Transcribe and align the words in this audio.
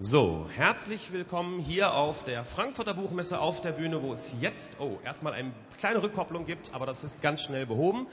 So, 0.00 0.46
herzlich 0.54 1.12
willkommen 1.12 1.58
hier 1.58 1.92
auf 1.92 2.22
der 2.22 2.44
Frankfurter 2.44 2.94
Buchmesse 2.94 3.40
auf 3.40 3.60
der 3.60 3.72
Bühne, 3.72 4.00
wo 4.00 4.12
es 4.12 4.36
jetzt, 4.40 4.76
oh, 4.78 4.98
erstmal 5.04 5.32
eine 5.32 5.50
kleine 5.76 6.00
Rückkopplung 6.00 6.46
gibt, 6.46 6.72
aber 6.72 6.86
das 6.86 7.02
ist 7.02 7.20
ganz 7.20 7.42
schnell 7.42 7.66
behoben. 7.66 8.06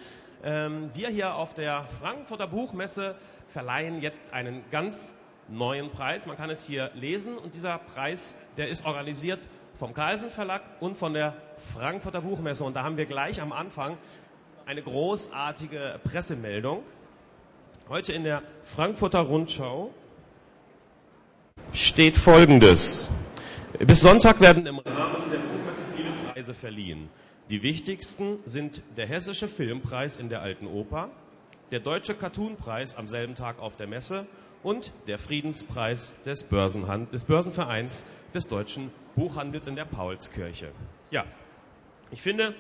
Ähm, 0.43 0.89
wir 0.95 1.09
hier 1.09 1.35
auf 1.35 1.53
der 1.53 1.83
Frankfurter 1.83 2.47
Buchmesse 2.47 3.15
verleihen 3.49 4.01
jetzt 4.01 4.33
einen 4.33 4.63
ganz 4.71 5.13
neuen 5.47 5.91
Preis. 5.91 6.25
Man 6.25 6.37
kann 6.37 6.49
es 6.49 6.65
hier 6.65 6.89
lesen 6.95 7.37
und 7.37 7.53
dieser 7.53 7.77
Preis, 7.77 8.33
der 8.57 8.67
ist 8.67 8.83
organisiert 8.87 9.41
vom 9.77 9.93
Carlsen 9.93 10.31
Verlag 10.31 10.63
und 10.79 10.97
von 10.97 11.13
der 11.13 11.35
Frankfurter 11.75 12.21
Buchmesse. 12.21 12.63
Und 12.63 12.75
da 12.75 12.81
haben 12.81 12.97
wir 12.97 13.05
gleich 13.05 13.43
am 13.43 13.51
Anfang 13.51 13.99
eine 14.65 14.81
großartige 14.81 15.99
Pressemeldung. 16.03 16.81
Heute 17.89 18.11
in 18.11 18.23
der 18.23 18.41
Frankfurter 18.63 19.19
Rundschau 19.19 19.93
steht 21.75 22.17
Folgendes. 22.17 23.11
Bis 23.79 24.01
Sonntag 24.01 24.39
werden 24.39 24.65
im 24.65 24.79
Rahmen 24.79 25.29
der 25.29 25.39
Buchmesse 25.39 25.81
viele 25.95 26.09
Preise 26.31 26.53
verliehen. 26.53 27.09
Die 27.49 27.61
wichtigsten 27.61 28.39
sind 28.45 28.81
der 28.97 29.05
Hessische 29.05 29.47
Filmpreis 29.47 30.17
in 30.17 30.29
der 30.29 30.41
Alten 30.41 30.67
Oper, 30.67 31.09
der 31.71 31.79
Deutsche 31.79 32.15
Cartoonpreis 32.15 32.95
am 32.95 33.07
selben 33.07 33.35
Tag 33.35 33.59
auf 33.59 33.75
der 33.75 33.87
Messe 33.87 34.25
und 34.63 34.91
der 35.07 35.17
Friedenspreis 35.17 36.13
des, 36.25 36.43
Börsenhand 36.43 37.13
des 37.13 37.25
Börsenvereins 37.25 38.05
des 38.33 38.47
Deutschen 38.47 38.91
Buchhandels 39.15 39.67
in 39.67 39.75
der 39.75 39.85
Paulskirche. 39.85 40.71
Ja, 41.11 41.25
ich 42.11 42.21
finde, 42.21 42.55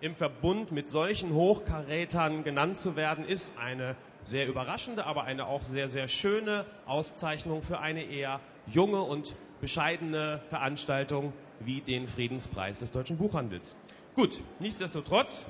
im 0.00 0.14
Verbund 0.16 0.72
mit 0.72 0.90
solchen 0.90 1.32
Hochkarätern 1.32 2.44
genannt 2.44 2.78
zu 2.78 2.96
werden, 2.96 3.24
ist 3.24 3.56
eine 3.58 3.96
sehr 4.22 4.48
überraschende, 4.48 5.06
aber 5.06 5.24
eine 5.24 5.46
auch 5.46 5.62
sehr, 5.62 5.88
sehr 5.88 6.08
schöne 6.08 6.64
Auszeichnung 6.86 7.62
für 7.62 7.80
eine 7.80 8.02
eher 8.02 8.40
junge 8.66 9.00
und 9.00 9.34
bescheidene 9.60 10.40
Veranstaltung 10.48 11.32
wie 11.60 11.80
den 11.80 12.06
Friedenspreis 12.06 12.80
des 12.80 12.92
deutschen 12.92 13.18
Buchhandels. 13.18 13.76
Gut, 14.14 14.40
nichtsdestotrotz 14.60 15.46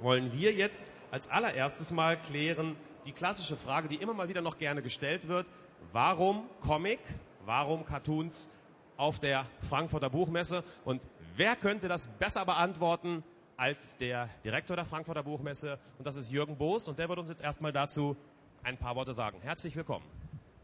wollen 0.00 0.32
wir 0.32 0.52
jetzt 0.52 0.90
als 1.10 1.30
allererstes 1.30 1.90
mal 1.92 2.16
klären 2.16 2.76
die 3.06 3.12
klassische 3.12 3.56
Frage, 3.56 3.88
die 3.88 3.96
immer 3.96 4.14
mal 4.14 4.28
wieder 4.28 4.40
noch 4.40 4.58
gerne 4.58 4.82
gestellt 4.82 5.28
wird. 5.28 5.46
Warum 5.92 6.48
Comic? 6.60 7.00
Warum 7.44 7.84
Cartoons 7.84 8.48
auf 8.96 9.18
der 9.18 9.46
Frankfurter 9.68 10.08
Buchmesse? 10.08 10.64
Und 10.84 11.02
wer 11.36 11.56
könnte 11.56 11.88
das 11.88 12.06
besser 12.18 12.44
beantworten 12.46 13.22
als 13.56 13.96
der 13.96 14.28
Direktor 14.44 14.76
der 14.76 14.84
Frankfurter 14.84 15.22
Buchmesse? 15.22 15.78
Und 15.98 16.06
das 16.06 16.16
ist 16.16 16.30
Jürgen 16.30 16.56
Boos. 16.56 16.88
Und 16.88 16.98
der 16.98 17.08
wird 17.08 17.18
uns 17.18 17.28
jetzt 17.28 17.42
erstmal 17.42 17.72
dazu 17.72 18.16
ein 18.62 18.76
paar 18.76 18.96
Worte 18.96 19.14
sagen. 19.14 19.38
Herzlich 19.42 19.76
willkommen. 19.76 20.04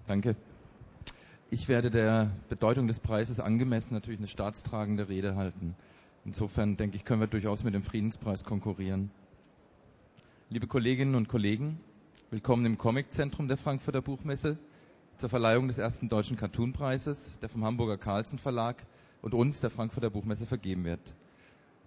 Danke. 0.06 0.36
Ich 1.50 1.68
werde 1.68 1.90
der 1.90 2.30
Bedeutung 2.48 2.86
des 2.86 3.00
Preises 3.00 3.40
angemessen 3.40 3.94
natürlich 3.94 4.20
eine 4.20 4.28
staatstragende 4.28 5.08
Rede 5.08 5.36
halten. 5.36 5.74
Insofern 6.24 6.76
denke 6.76 6.96
ich, 6.96 7.04
können 7.04 7.20
wir 7.20 7.26
durchaus 7.26 7.64
mit 7.64 7.74
dem 7.74 7.82
Friedenspreis 7.82 8.44
konkurrieren. 8.44 9.10
Liebe 10.48 10.66
Kolleginnen 10.66 11.14
und 11.14 11.28
Kollegen, 11.28 11.80
willkommen 12.30 12.66
im 12.66 12.78
Comiczentrum 12.78 13.48
der 13.48 13.56
Frankfurter 13.56 14.02
Buchmesse 14.02 14.58
zur 15.18 15.28
Verleihung 15.28 15.68
des 15.68 15.78
ersten 15.78 16.08
deutschen 16.08 16.36
Cartoonpreises, 16.36 17.38
der 17.40 17.48
vom 17.48 17.64
Hamburger 17.64 17.98
Carlsen 17.98 18.38
Verlag 18.38 18.84
und 19.22 19.34
uns 19.34 19.60
der 19.60 19.70
Frankfurter 19.70 20.10
Buchmesse 20.10 20.46
vergeben 20.46 20.84
wird. 20.84 21.00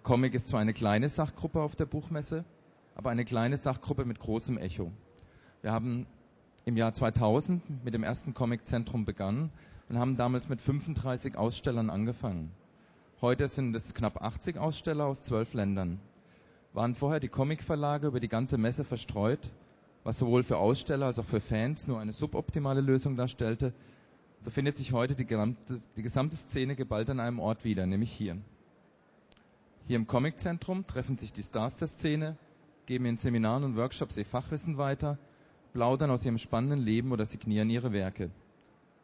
Comic 0.04 0.34
ist 0.34 0.48
zwar 0.48 0.60
eine 0.60 0.74
kleine 0.74 1.08
Sachgruppe 1.08 1.62
auf 1.62 1.76
der 1.76 1.86
Buchmesse, 1.86 2.44
aber 2.94 3.08
eine 3.08 3.24
kleine 3.24 3.56
Sachgruppe 3.56 4.04
mit 4.04 4.20
großem 4.20 4.58
Echo. 4.58 4.92
Wir 5.62 5.72
haben 5.72 6.06
im 6.66 6.76
Jahr 6.76 6.92
2000 6.92 7.82
mit 7.82 7.94
dem 7.94 8.02
ersten 8.02 8.34
Comiczentrum 8.34 9.06
begonnen 9.06 9.50
und 9.88 9.98
haben 9.98 10.18
damals 10.18 10.50
mit 10.50 10.60
35 10.60 11.38
Ausstellern 11.38 11.88
angefangen. 11.88 12.50
Heute 13.22 13.48
sind 13.48 13.74
es 13.74 13.94
knapp 13.94 14.20
80 14.22 14.58
Aussteller 14.58 15.06
aus 15.06 15.22
zwölf 15.22 15.54
Ländern. 15.54 15.98
Waren 16.74 16.94
vorher 16.94 17.18
die 17.18 17.28
Comicverlage 17.28 18.08
über 18.08 18.20
die 18.20 18.28
ganze 18.28 18.58
Messe 18.58 18.84
verstreut, 18.84 19.50
was 20.02 20.18
sowohl 20.18 20.42
für 20.42 20.58
Aussteller 20.58 21.06
als 21.06 21.18
auch 21.18 21.24
für 21.24 21.40
Fans 21.40 21.86
nur 21.86 21.98
eine 21.98 22.12
suboptimale 22.12 22.82
Lösung 22.82 23.16
darstellte, 23.16 23.72
so 24.42 24.50
findet 24.50 24.76
sich 24.76 24.92
heute 24.92 25.14
die 25.14 25.24
gesamte, 25.24 25.80
die 25.96 26.02
gesamte 26.02 26.36
Szene 26.36 26.76
geballt 26.76 27.08
an 27.08 27.20
einem 27.20 27.38
Ort 27.38 27.64
wieder, 27.64 27.86
nämlich 27.86 28.12
hier. 28.12 28.36
Hier 29.86 29.96
im 29.96 30.06
Comiczentrum 30.06 30.86
treffen 30.86 31.18
sich 31.18 31.32
die 31.32 31.42
Stars 31.42 31.76
der 31.78 31.88
Szene, 31.88 32.36
geben 32.86 33.06
in 33.06 33.16
Seminaren 33.16 33.64
und 33.64 33.76
Workshops 33.76 34.16
ihr 34.16 34.26
Fachwissen 34.26 34.78
weiter– 34.78 35.18
plaudern 35.74 36.12
aus 36.12 36.24
ihrem 36.24 36.38
spannenden 36.38 36.80
Leben 36.80 37.10
oder 37.10 37.26
signieren 37.26 37.68
ihre 37.68 37.92
Werke. 37.92 38.30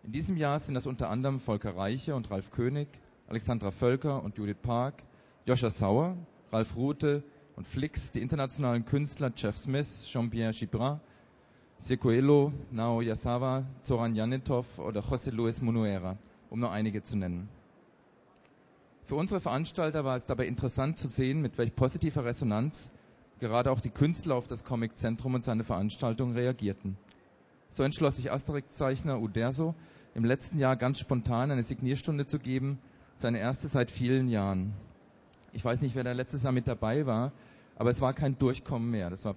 In 0.04 0.12
diesem 0.12 0.36
Jahr 0.36 0.60
sind 0.60 0.74
das 0.74 0.86
unter 0.86 1.10
anderem 1.10 1.40
Volker 1.40 1.76
Reiche 1.76 2.14
und 2.14 2.30
Ralf 2.30 2.52
König, 2.52 2.88
Alexandra 3.28 3.72
Völker 3.72 4.22
und 4.22 4.38
Judith 4.38 4.56
Park, 4.62 5.02
Joscha 5.46 5.70
Sauer, 5.70 6.16
Ralf 6.52 6.76
Rute 6.76 7.24
und 7.56 7.66
Flix, 7.66 8.12
die 8.12 8.22
internationalen 8.22 8.84
Künstler 8.84 9.32
Jeff 9.36 9.56
Smith, 9.56 10.06
Jean-Pierre 10.06 10.52
Gibran, 10.52 11.00
Secoello, 11.78 12.52
Nao 12.70 13.00
Yasawa, 13.00 13.64
Zoran 13.82 14.14
Janitov 14.14 14.78
oder 14.78 15.00
José 15.00 15.32
Luis 15.32 15.60
Munuera, 15.60 16.16
um 16.50 16.60
nur 16.60 16.70
einige 16.70 17.02
zu 17.02 17.16
nennen. 17.16 17.48
Für 19.10 19.16
unsere 19.16 19.40
Veranstalter 19.40 20.04
war 20.04 20.14
es 20.14 20.26
dabei 20.26 20.46
interessant 20.46 20.96
zu 20.96 21.08
sehen, 21.08 21.42
mit 21.42 21.58
welch 21.58 21.74
positiver 21.74 22.24
Resonanz 22.24 22.90
gerade 23.40 23.72
auch 23.72 23.80
die 23.80 23.90
Künstler 23.90 24.36
auf 24.36 24.46
das 24.46 24.62
Comiczentrum 24.62 25.34
und 25.34 25.44
seine 25.44 25.64
Veranstaltungen 25.64 26.36
reagierten. 26.36 26.96
So 27.72 27.82
entschloss 27.82 28.14
sich 28.14 28.30
Asterix-Zeichner 28.30 29.20
Uderso 29.20 29.74
im 30.14 30.24
letzten 30.24 30.60
Jahr 30.60 30.76
ganz 30.76 31.00
spontan 31.00 31.50
eine 31.50 31.64
Signierstunde 31.64 32.24
zu 32.24 32.38
geben, 32.38 32.78
seine 33.16 33.40
erste 33.40 33.66
seit 33.66 33.90
vielen 33.90 34.28
Jahren. 34.28 34.74
Ich 35.52 35.64
weiß 35.64 35.82
nicht, 35.82 35.96
wer 35.96 36.04
da 36.04 36.12
letztes 36.12 36.44
Jahr 36.44 36.52
mit 36.52 36.68
dabei 36.68 37.04
war, 37.04 37.32
aber 37.74 37.90
es 37.90 38.00
war 38.00 38.14
kein 38.14 38.38
Durchkommen 38.38 38.92
mehr. 38.92 39.10
Das 39.10 39.24
war 39.24 39.34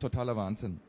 totaler 0.00 0.34
Wahnsinn. 0.34 0.80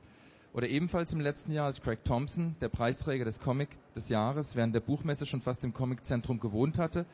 Oder 0.53 0.68
ebenfalls 0.68 1.14
im 1.14 1.22
letzten 1.22 1.52
Jahr, 1.52 1.68
als 1.68 1.80
Craig 1.80 2.03
Thompson, 2.06 2.56
der 2.59 2.69
Preisträger 2.69 3.25
des 3.25 3.40
Comic 3.40 3.69
des 3.96 4.09
Jahres, 4.09 4.56
während 4.56 4.74
der 4.74 4.80
Buchmesse 4.80 5.28
schon 5.28 5.42
fast 5.42 5.64
im 5.64 5.75
Comiczentrum 5.75 6.40
gewohnt 6.40 6.80
hatte 6.80 7.06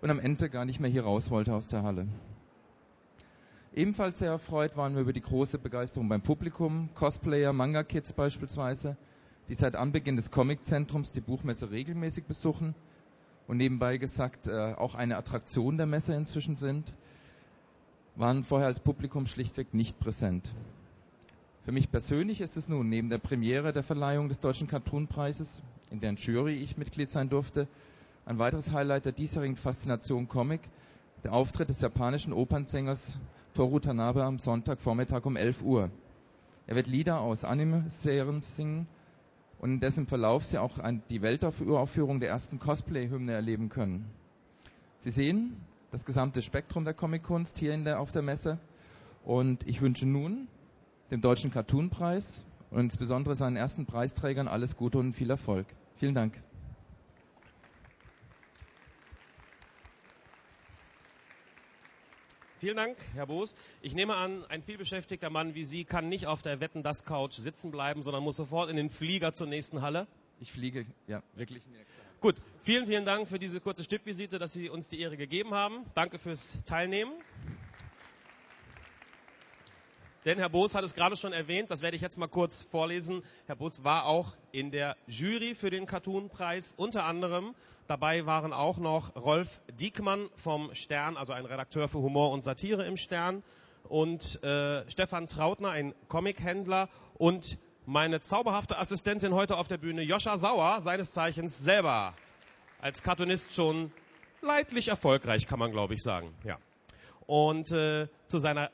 und 0.00 0.10
am 0.10 0.18
Ende 0.18 0.48
gar 0.48 0.64
nicht 0.64 0.80
mehr 0.80 0.90
hier 0.90 1.04
raus 1.04 1.30
wollte 1.30 1.54
aus 1.54 1.68
der 1.68 1.82
Halle. 1.82 2.06
Ebenfalls 3.72 4.18
sehr 4.18 4.30
erfreut 4.30 4.76
waren 4.76 4.94
wir 4.94 5.02
über 5.02 5.12
die 5.12 5.20
große 5.20 5.58
Begeisterung 5.58 6.08
beim 6.08 6.22
Publikum, 6.22 6.88
Cosplayer, 6.94 7.52
Manga-Kids 7.52 8.12
beispielsweise, 8.14 8.96
die 9.48 9.54
seit 9.54 9.76
Anbeginn 9.76 10.16
des 10.16 10.30
Comic-Zentrums 10.30 11.12
die 11.12 11.20
Buchmesse 11.20 11.70
regelmäßig 11.70 12.24
besuchen 12.24 12.74
und 13.46 13.58
nebenbei 13.58 13.96
gesagt 13.96 14.48
äh, 14.48 14.74
auch 14.74 14.94
eine 14.94 15.16
Attraktion 15.16 15.76
der 15.76 15.86
Messe 15.86 16.14
inzwischen 16.14 16.56
sind, 16.56 16.94
waren 18.16 18.42
vorher 18.42 18.66
als 18.66 18.80
Publikum 18.80 19.26
schlichtweg 19.26 19.72
nicht 19.72 20.00
präsent. 20.00 20.48
Für 21.64 21.72
mich 21.72 21.90
persönlich 21.90 22.40
ist 22.40 22.56
es 22.56 22.68
nun 22.68 22.88
neben 22.88 23.08
der 23.08 23.18
Premiere 23.18 23.72
der 23.72 23.82
Verleihung 23.82 24.28
des 24.28 24.40
Deutschen 24.40 24.66
Cartoonpreises, 24.66 25.62
in 25.90 26.00
deren 26.00 26.16
Jury 26.16 26.54
ich 26.54 26.76
Mitglied 26.76 27.08
sein 27.08 27.28
durfte, 27.28 27.68
ein 28.30 28.38
weiteres 28.38 28.72
Highlight 28.72 29.06
der 29.06 29.10
diesjährigen 29.10 29.56
Faszination 29.56 30.28
Comic, 30.28 30.60
der 31.24 31.32
Auftritt 31.32 31.68
des 31.68 31.80
japanischen 31.80 32.32
Opernsängers 32.32 33.18
Toru 33.54 33.80
Tanabe 33.80 34.22
am 34.22 34.38
Sonntagvormittag 34.38 35.24
um 35.26 35.34
11 35.34 35.62
Uhr. 35.62 35.90
Er 36.68 36.76
wird 36.76 36.86
Lieder 36.86 37.22
aus 37.22 37.42
Anime-Serien 37.42 38.40
singen 38.42 38.86
und 39.58 39.72
in 39.72 39.80
dessen 39.80 40.06
Verlauf 40.06 40.44
Sie 40.44 40.58
auch 40.58 40.78
die 41.10 41.22
Weltaufführung 41.22 42.20
der 42.20 42.28
ersten 42.28 42.60
Cosplay-Hymne 42.60 43.32
erleben 43.32 43.68
können. 43.68 44.08
Sie 44.98 45.10
sehen 45.10 45.56
das 45.90 46.04
gesamte 46.04 46.40
Spektrum 46.40 46.84
der 46.84 46.94
Comic-Kunst 46.94 47.58
hier 47.58 47.76
der, 47.78 47.98
auf 47.98 48.12
der 48.12 48.22
Messe 48.22 48.58
und 49.24 49.66
ich 49.66 49.82
wünsche 49.82 50.06
nun 50.06 50.46
dem 51.10 51.20
Deutschen 51.20 51.50
Cartoon-Preis 51.50 52.46
und 52.70 52.78
insbesondere 52.78 53.34
seinen 53.34 53.56
ersten 53.56 53.86
Preisträgern 53.86 54.46
alles 54.46 54.76
Gute 54.76 54.98
und 54.98 55.14
viel 55.14 55.30
Erfolg. 55.30 55.66
Vielen 55.96 56.14
Dank. 56.14 56.40
Vielen 62.60 62.76
Dank, 62.76 62.98
Herr 63.14 63.26
Boos. 63.26 63.54
Ich 63.80 63.94
nehme 63.94 64.16
an, 64.16 64.44
ein 64.50 64.62
vielbeschäftigter 64.62 65.30
Mann 65.30 65.54
wie 65.54 65.64
Sie 65.64 65.84
kann 65.86 66.10
nicht 66.10 66.26
auf 66.26 66.42
der 66.42 66.60
Wetten 66.60 66.82
das 66.82 67.06
Couch 67.06 67.32
sitzen 67.32 67.70
bleiben, 67.70 68.02
sondern 68.02 68.22
muss 68.22 68.36
sofort 68.36 68.68
in 68.68 68.76
den 68.76 68.90
Flieger 68.90 69.32
zur 69.32 69.46
nächsten 69.46 69.80
Halle. 69.80 70.06
Ich 70.40 70.52
fliege, 70.52 70.84
ja, 71.06 71.22
wirklich. 71.36 71.62
Gut, 72.20 72.34
vielen, 72.62 72.86
vielen 72.86 73.06
Dank 73.06 73.28
für 73.28 73.38
diese 73.38 73.60
kurze 73.62 73.82
Stippvisite, 73.82 74.38
dass 74.38 74.52
Sie 74.52 74.68
uns 74.68 74.90
die 74.90 75.00
Ehre 75.00 75.16
gegeben 75.16 75.54
haben. 75.54 75.86
Danke 75.94 76.18
fürs 76.18 76.58
Teilnehmen. 76.66 77.12
Denn 80.26 80.38
Herr 80.38 80.50
Boos 80.50 80.74
hat 80.74 80.84
es 80.84 80.94
gerade 80.94 81.16
schon 81.16 81.32
erwähnt, 81.32 81.70
das 81.70 81.80
werde 81.80 81.96
ich 81.96 82.02
jetzt 82.02 82.18
mal 82.18 82.28
kurz 82.28 82.62
vorlesen. 82.62 83.22
Herr 83.46 83.56
Boos 83.56 83.84
war 83.84 84.04
auch 84.04 84.36
in 84.52 84.70
der 84.70 84.94
Jury 85.06 85.54
für 85.54 85.70
den 85.70 85.86
Cartoon-Preis, 85.86 86.74
unter 86.76 87.04
anderem. 87.04 87.54
Dabei 87.86 88.26
waren 88.26 88.52
auch 88.52 88.76
noch 88.76 89.16
Rolf 89.16 89.62
Diekmann 89.80 90.28
vom 90.36 90.74
Stern, 90.74 91.16
also 91.16 91.32
ein 91.32 91.46
Redakteur 91.46 91.88
für 91.88 92.00
Humor 92.00 92.32
und 92.32 92.44
Satire 92.44 92.84
im 92.84 92.98
Stern, 92.98 93.42
und 93.88 94.44
äh, 94.44 94.88
Stefan 94.90 95.26
Trautner, 95.26 95.70
ein 95.70 95.94
Comic-Händler, 96.08 96.90
und 97.14 97.58
meine 97.86 98.20
zauberhafte 98.20 98.78
Assistentin 98.78 99.34
heute 99.34 99.56
auf 99.56 99.68
der 99.68 99.78
Bühne, 99.78 100.02
Joscha 100.02 100.36
Sauer, 100.36 100.82
seines 100.82 101.12
Zeichens 101.12 101.58
selber 101.58 102.14
als 102.80 103.02
Cartoonist 103.02 103.54
schon 103.54 103.90
leidlich 104.42 104.88
erfolgreich, 104.88 105.46
kann 105.46 105.58
man 105.58 105.72
glaube 105.72 105.94
ich 105.94 106.02
sagen. 106.02 106.34
Ja. 106.44 106.58
Und 107.26 107.72
äh, 107.72 108.08
zu 108.26 108.38
seiner 108.38 108.70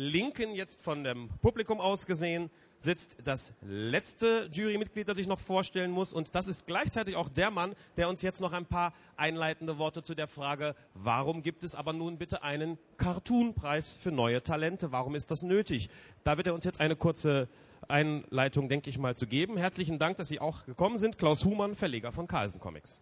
Linken 0.00 0.54
jetzt 0.54 0.80
von 0.80 1.02
dem 1.02 1.28
Publikum 1.42 1.80
aus 1.80 2.06
gesehen 2.06 2.50
sitzt 2.78 3.16
das 3.24 3.52
letzte 3.62 4.48
Jurymitglied, 4.52 5.08
das 5.08 5.18
ich 5.18 5.26
noch 5.26 5.40
vorstellen 5.40 5.90
muss. 5.90 6.12
Und 6.12 6.36
das 6.36 6.46
ist 6.46 6.68
gleichzeitig 6.68 7.16
auch 7.16 7.28
der 7.28 7.50
Mann, 7.50 7.74
der 7.96 8.08
uns 8.08 8.22
jetzt 8.22 8.40
noch 8.40 8.52
ein 8.52 8.64
paar 8.64 8.94
einleitende 9.16 9.76
Worte 9.76 10.04
zu 10.04 10.14
der 10.14 10.28
Frage, 10.28 10.76
warum 10.94 11.42
gibt 11.42 11.64
es 11.64 11.74
aber 11.74 11.92
nun 11.92 12.16
bitte 12.16 12.44
einen 12.44 12.78
Cartoon-Preis 12.96 13.94
für 13.94 14.12
neue 14.12 14.40
Talente? 14.40 14.92
Warum 14.92 15.16
ist 15.16 15.32
das 15.32 15.42
nötig? 15.42 15.90
Da 16.22 16.36
wird 16.36 16.46
er 16.46 16.54
uns 16.54 16.62
jetzt 16.62 16.78
eine 16.78 16.94
kurze 16.94 17.48
Einleitung, 17.88 18.68
denke 18.68 18.90
ich 18.90 18.98
mal, 18.98 19.16
zu 19.16 19.26
geben. 19.26 19.56
Herzlichen 19.56 19.98
Dank, 19.98 20.16
dass 20.18 20.28
Sie 20.28 20.38
auch 20.38 20.64
gekommen 20.64 20.98
sind. 20.98 21.18
Klaus 21.18 21.44
Humann, 21.44 21.74
Verleger 21.74 22.12
von 22.12 22.28
Carlsen 22.28 22.60
Comics. 22.60 23.00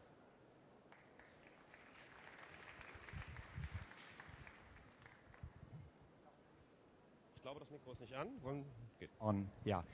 Ich 7.87 7.93
glaube, 7.93 7.93
das 7.93 7.93
Mikro 7.93 7.93
ist 7.93 8.01
nicht 8.01 8.17
an. 8.17 8.27
Wollen, 8.43 8.65
geht. 8.99 9.11
On, 9.21 9.49
ja. 9.65 9.85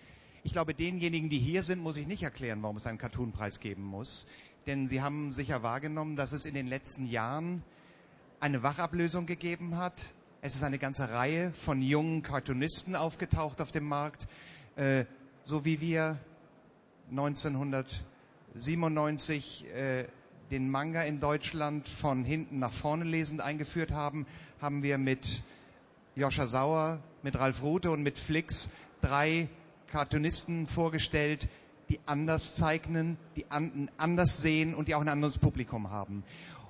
Ich 0.44 0.52
glaube, 0.52 0.72
denjenigen, 0.72 1.28
die 1.28 1.38
hier 1.38 1.62
sind, 1.62 1.82
muss 1.82 1.98
ich 1.98 2.06
nicht 2.06 2.22
erklären, 2.22 2.62
warum 2.62 2.78
es 2.78 2.86
einen 2.86 2.96
Cartoon-Preis 2.96 3.60
geben 3.60 3.82
muss. 3.82 4.26
Denn 4.66 4.86
Sie 4.86 5.02
haben 5.02 5.30
sicher 5.32 5.62
wahrgenommen, 5.62 6.16
dass 6.16 6.32
es 6.32 6.46
in 6.46 6.54
den 6.54 6.68
letzten 6.68 7.04
Jahren 7.06 7.62
eine 8.40 8.62
Wachablösung 8.62 9.26
gegeben 9.26 9.76
hat. 9.76 10.14
Es 10.40 10.54
ist 10.54 10.62
eine 10.62 10.78
ganze 10.78 11.10
Reihe 11.10 11.52
von 11.52 11.82
jungen 11.82 12.22
Cartoonisten 12.22 12.96
aufgetaucht 12.96 13.60
auf 13.60 13.72
dem 13.72 13.84
Markt, 13.84 14.26
äh, 14.76 15.04
so 15.44 15.66
wie 15.66 15.82
wir 15.82 16.18
1997 17.10 19.66
äh, 19.66 20.06
den 20.50 20.70
Manga 20.70 21.02
in 21.02 21.20
Deutschland 21.20 21.90
von 21.90 22.24
hinten 22.24 22.58
nach 22.58 22.72
vorne 22.72 23.04
lesend 23.04 23.42
eingeführt 23.42 23.90
haben, 23.90 24.26
haben 24.62 24.82
wir 24.82 24.96
mit 24.96 25.42
Joscha 26.14 26.46
Sauer, 26.46 27.02
mit 27.22 27.38
Ralf 27.38 27.62
Rute 27.62 27.90
und 27.90 28.02
mit 28.02 28.18
Flix 28.18 28.70
drei 29.00 29.48
Cartoonisten 29.90 30.66
vorgestellt, 30.66 31.48
die 31.88 32.00
anders 32.06 32.54
zeichnen, 32.54 33.18
die 33.36 33.44
anders 33.50 34.38
sehen 34.38 34.74
und 34.74 34.88
die 34.88 34.94
auch 34.94 35.00
ein 35.00 35.08
anderes 35.08 35.38
Publikum 35.38 35.90
haben. 35.90 36.24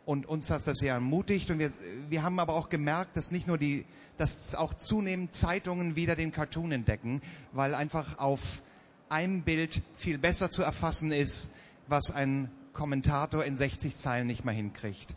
Und 0.05 0.27
uns 0.27 0.51
hat 0.51 0.67
das 0.67 0.79
sehr 0.79 0.95
ermutigt 0.95 1.51
und 1.51 1.61
wir, 1.61 1.71
wir 2.09 2.23
haben 2.25 2.41
aber 2.41 2.55
auch 2.55 2.69
gemerkt, 2.69 3.17
dass 3.17 3.31
nicht 3.31 3.47
nur 3.47 3.57
die, 3.59 3.85
dass 4.19 4.55
auch 4.57 4.75
zunehmend 4.75 5.35
Zeitungen 5.35 5.95
wieder 5.95 6.17
den 6.17 6.33
Cartoon 6.33 6.73
entdecken, 6.73 7.23
weil 7.53 7.75
einfach 7.75 8.19
auf 8.19 8.63
einem 9.09 9.43
Bild 9.43 9.81
viel 9.95 10.19
besser 10.19 10.51
zu 10.51 10.63
erfassen 10.63 11.13
ist, 11.13 11.53
was 11.87 12.11
ein 12.11 12.51
Kommentator 12.73 13.45
in 13.45 13.57
60 13.57 13.95
Zeilen 13.95 14.27
nicht 14.27 14.45
mehr 14.45 14.55
hinkriegt. 14.55 15.15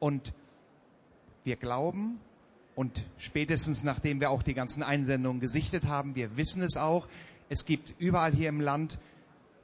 Und 0.00 0.34
wir 1.44 1.56
glauben, 1.56 2.20
und 2.76 3.04
spätestens 3.18 3.82
nachdem 3.82 4.20
wir 4.20 4.30
auch 4.30 4.42
die 4.44 4.54
ganzen 4.54 4.84
Einsendungen 4.84 5.40
gesichtet 5.40 5.86
haben, 5.86 6.14
wir 6.14 6.36
wissen 6.36 6.62
es 6.62 6.76
auch, 6.76 7.08
es 7.48 7.64
gibt 7.64 7.94
überall 7.98 8.32
hier 8.32 8.50
im 8.50 8.60
Land 8.60 8.98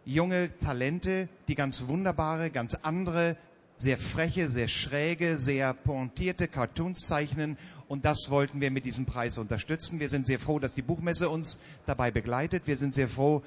junge 0.04 0.50
Talente, 0.58 1.28
die 1.46 1.54
ganz 1.54 1.86
wunderbare, 1.86 2.50
ganz 2.50 2.74
andere, 2.74 3.36
sehr 3.76 3.98
freche, 3.98 4.48
sehr 4.48 4.66
schräge, 4.66 5.38
sehr 5.38 5.74
pointierte 5.74 6.48
Cartoons 6.48 7.00
zeichnen. 7.00 7.58
Und 7.86 8.04
das 8.04 8.30
wollten 8.30 8.60
wir 8.60 8.70
mit 8.70 8.86
diesem 8.86 9.04
Preis 9.04 9.36
unterstützen. 9.36 10.00
Wir 10.00 10.08
sind 10.08 10.24
sehr 10.24 10.38
froh, 10.38 10.58
dass 10.58 10.74
die 10.74 10.82
Buchmesse 10.82 11.28
uns 11.28 11.58
dabei 11.84 12.10
begleitet. 12.10 12.66
Wir 12.66 12.76
sind 12.76 12.94
sehr 12.94 13.08
froh, 13.08 13.42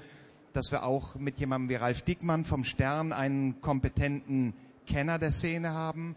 dass 0.54 0.72
wir 0.72 0.84
auch 0.84 1.16
mit 1.16 1.40
jemandem 1.40 1.70
wie 1.70 1.76
Ralf 1.76 2.04
Dickmann 2.04 2.46
vom 2.46 2.66
Stern 2.66 3.14
einen 3.14 3.62
kompetenten 3.62 4.54
Kenner 4.86 5.18
der 5.18 5.32
Szene 5.32 5.72
haben. 5.72 6.16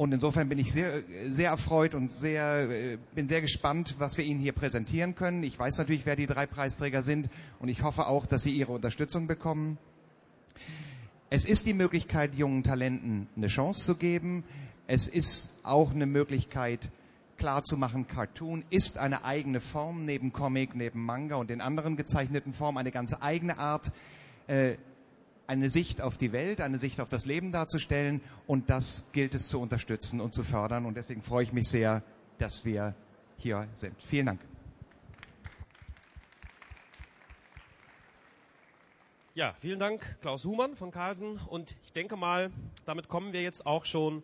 Und 0.00 0.12
insofern 0.12 0.48
bin 0.48 0.58
ich 0.58 0.72
sehr, 0.72 1.02
sehr 1.28 1.50
erfreut 1.50 1.94
und 1.94 2.10
sehr, 2.10 2.70
äh, 2.70 2.96
bin 3.14 3.28
sehr 3.28 3.42
gespannt, 3.42 3.96
was 3.98 4.16
wir 4.16 4.24
Ihnen 4.24 4.40
hier 4.40 4.52
präsentieren 4.52 5.14
können. 5.14 5.42
Ich 5.42 5.58
weiß 5.58 5.76
natürlich, 5.76 6.06
wer 6.06 6.16
die 6.16 6.24
drei 6.26 6.46
Preisträger 6.46 7.02
sind 7.02 7.28
und 7.58 7.68
ich 7.68 7.82
hoffe 7.82 8.06
auch, 8.06 8.24
dass 8.24 8.42
Sie 8.42 8.50
Ihre 8.50 8.72
Unterstützung 8.72 9.26
bekommen. 9.26 9.76
Es 11.28 11.44
ist 11.44 11.66
die 11.66 11.74
Möglichkeit, 11.74 12.34
jungen 12.34 12.62
Talenten 12.62 13.28
eine 13.36 13.48
Chance 13.48 13.84
zu 13.84 13.94
geben. 13.94 14.42
Es 14.86 15.06
ist 15.06 15.60
auch 15.64 15.92
eine 15.92 16.06
Möglichkeit, 16.06 16.90
klarzumachen, 17.36 18.08
Cartoon 18.08 18.64
ist 18.70 18.96
eine 18.96 19.26
eigene 19.26 19.60
Form, 19.60 20.06
neben 20.06 20.32
Comic, 20.32 20.74
neben 20.74 21.04
Manga 21.04 21.36
und 21.36 21.50
den 21.50 21.60
anderen 21.60 21.98
gezeichneten 21.98 22.54
Formen, 22.54 22.78
eine 22.78 22.90
ganz 22.90 23.14
eigene 23.20 23.58
Art, 23.58 23.92
äh, 24.46 24.76
eine 25.50 25.68
Sicht 25.68 26.00
auf 26.00 26.16
die 26.16 26.30
Welt, 26.30 26.60
eine 26.60 26.78
Sicht 26.78 27.00
auf 27.00 27.08
das 27.08 27.26
Leben 27.26 27.50
darzustellen 27.50 28.20
und 28.46 28.70
das 28.70 29.08
gilt 29.10 29.34
es 29.34 29.48
zu 29.48 29.60
unterstützen 29.60 30.20
und 30.20 30.32
zu 30.32 30.44
fördern 30.44 30.86
und 30.86 30.96
deswegen 30.96 31.22
freue 31.22 31.42
ich 31.42 31.52
mich 31.52 31.66
sehr, 31.66 32.04
dass 32.38 32.64
wir 32.64 32.94
hier 33.36 33.66
sind. 33.72 34.00
Vielen 34.00 34.26
Dank. 34.26 34.40
Ja, 39.34 39.56
vielen 39.58 39.80
Dank, 39.80 40.18
Klaus 40.20 40.44
Humann 40.44 40.76
von 40.76 40.92
Carlsen. 40.92 41.36
Und 41.48 41.74
ich 41.82 41.92
denke 41.92 42.16
mal, 42.16 42.52
damit 42.84 43.08
kommen 43.08 43.32
wir 43.32 43.42
jetzt 43.42 43.66
auch 43.66 43.86
schon 43.86 44.22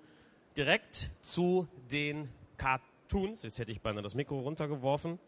direkt 0.56 1.10
zu 1.22 1.66
den 1.90 2.28
Cartoons. 2.56 3.42
Jetzt 3.42 3.58
hätte 3.58 3.72
ich 3.72 3.80
beinahe 3.80 4.02
das 4.04 4.14
Mikro 4.14 4.38
runtergeworfen 4.38 5.18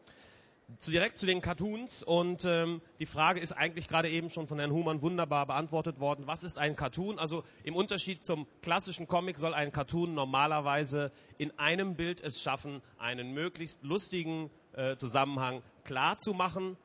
direkt 0.86 1.16
zu 1.16 1.26
den 1.26 1.40
Cartoons 1.40 2.02
und 2.02 2.44
ähm, 2.44 2.82
die 2.98 3.06
Frage 3.06 3.40
ist 3.40 3.52
eigentlich 3.52 3.88
gerade 3.88 4.10
eben 4.10 4.28
schon 4.28 4.46
von 4.46 4.58
Herrn 4.58 4.70
Humann 4.70 5.00
wunderbar 5.00 5.46
beantwortet 5.46 5.98
worden. 5.98 6.26
Was 6.26 6.44
ist 6.44 6.58
ein 6.58 6.76
Cartoon? 6.76 7.18
Also 7.18 7.42
im 7.64 7.74
Unterschied 7.74 8.24
zum 8.24 8.46
klassischen 8.62 9.08
Comic 9.08 9.38
soll 9.38 9.54
ein 9.54 9.72
Cartoon 9.72 10.14
normalerweise 10.14 11.10
in 11.38 11.58
einem 11.58 11.96
Bild 11.96 12.20
es 12.20 12.42
schaffen, 12.42 12.82
einen 12.98 13.32
möglichst 13.32 13.82
lustigen 13.82 14.50
äh, 14.74 14.96
Zusammenhang 14.96 15.62
klar 15.84 16.18
zu 16.18 16.34
machen 16.34 16.76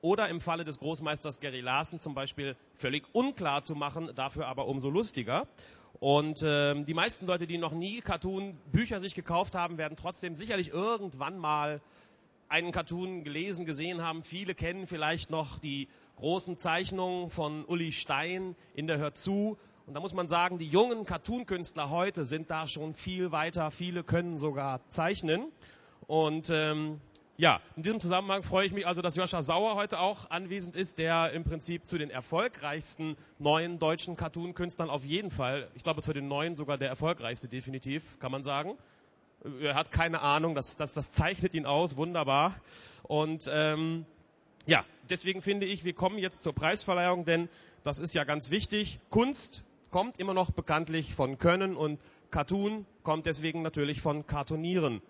oder 0.00 0.28
im 0.28 0.40
Falle 0.40 0.64
des 0.64 0.78
Großmeisters 0.78 1.38
Gary 1.40 1.60
Larson 1.60 2.00
zum 2.00 2.14
Beispiel 2.14 2.56
völlig 2.74 3.04
unklar 3.12 3.62
zu 3.62 3.74
machen, 3.74 4.10
dafür 4.14 4.46
aber 4.46 4.66
umso 4.66 4.88
lustiger. 4.88 5.46
Und 6.00 6.42
ähm, 6.42 6.86
die 6.86 6.94
meisten 6.94 7.26
Leute, 7.26 7.46
die 7.46 7.58
noch 7.58 7.72
nie 7.72 8.00
Cartoon-Bücher 8.00 9.00
sich 9.00 9.14
gekauft 9.14 9.54
haben, 9.54 9.78
werden 9.78 9.96
trotzdem 9.96 10.36
sicherlich 10.36 10.68
irgendwann 10.68 11.38
mal 11.38 11.80
einen 12.48 12.72
Cartoon 12.72 13.24
gelesen, 13.24 13.64
gesehen 13.64 14.02
haben. 14.02 14.22
Viele 14.22 14.54
kennen 14.54 14.86
vielleicht 14.86 15.30
noch 15.30 15.58
die 15.58 15.88
großen 16.16 16.56
Zeichnungen 16.56 17.30
von 17.30 17.64
Uli 17.64 17.92
Stein 17.92 18.56
in 18.74 18.86
der 18.86 18.98
Hör 18.98 19.14
zu. 19.14 19.58
Und 19.86 19.94
da 19.94 20.00
muss 20.00 20.14
man 20.14 20.28
sagen, 20.28 20.58
die 20.58 20.66
jungen 20.66 21.04
Cartoon-Künstler 21.04 21.90
heute 21.90 22.24
sind 22.24 22.50
da 22.50 22.66
schon 22.66 22.94
viel 22.94 23.30
weiter. 23.32 23.70
Viele 23.70 24.02
können 24.02 24.38
sogar 24.38 24.80
zeichnen. 24.88 25.46
Und 26.06 26.50
ähm, 26.50 27.00
ja, 27.36 27.60
in 27.76 27.82
diesem 27.82 28.00
Zusammenhang 28.00 28.42
freue 28.42 28.66
ich 28.66 28.72
mich 28.72 28.86
also, 28.86 29.02
dass 29.02 29.14
Joscha 29.14 29.42
Sauer 29.42 29.74
heute 29.74 30.00
auch 30.00 30.30
anwesend 30.30 30.74
ist, 30.74 30.98
der 30.98 31.32
im 31.32 31.44
Prinzip 31.44 31.86
zu 31.86 31.98
den 31.98 32.10
erfolgreichsten 32.10 33.16
neuen 33.38 33.78
deutschen 33.78 34.16
Cartoon-Künstlern 34.16 34.88
auf 34.88 35.04
jeden 35.04 35.30
Fall, 35.30 35.68
ich 35.74 35.82
glaube 35.82 36.02
zu 36.02 36.12
den 36.12 36.28
neuen 36.28 36.54
sogar 36.54 36.78
der 36.78 36.88
erfolgreichste 36.88 37.48
definitiv, 37.48 38.18
kann 38.18 38.32
man 38.32 38.42
sagen 38.42 38.76
er 39.60 39.74
hat 39.74 39.92
keine 39.92 40.20
Ahnung, 40.20 40.54
das, 40.54 40.76
das, 40.76 40.94
das 40.94 41.12
zeichnet 41.12 41.54
ihn 41.54 41.66
aus, 41.66 41.96
wunderbar. 41.96 42.54
Und 43.02 43.50
ähm, 43.52 44.06
ja, 44.66 44.84
deswegen 45.08 45.42
finde 45.42 45.66
ich, 45.66 45.84
wir 45.84 45.92
kommen 45.94 46.18
jetzt 46.18 46.42
zur 46.42 46.54
Preisverleihung, 46.54 47.24
denn 47.24 47.48
das 47.84 47.98
ist 47.98 48.14
ja 48.14 48.24
ganz 48.24 48.50
wichtig. 48.50 48.98
Kunst 49.10 49.64
kommt 49.90 50.18
immer 50.18 50.34
noch 50.34 50.50
bekanntlich 50.50 51.14
von 51.14 51.38
Können 51.38 51.76
und 51.76 52.00
Cartoon 52.30 52.84
kommt 53.02 53.26
deswegen 53.26 53.62
natürlich 53.62 54.00
von 54.00 54.26
Kartonieren. 54.26 55.00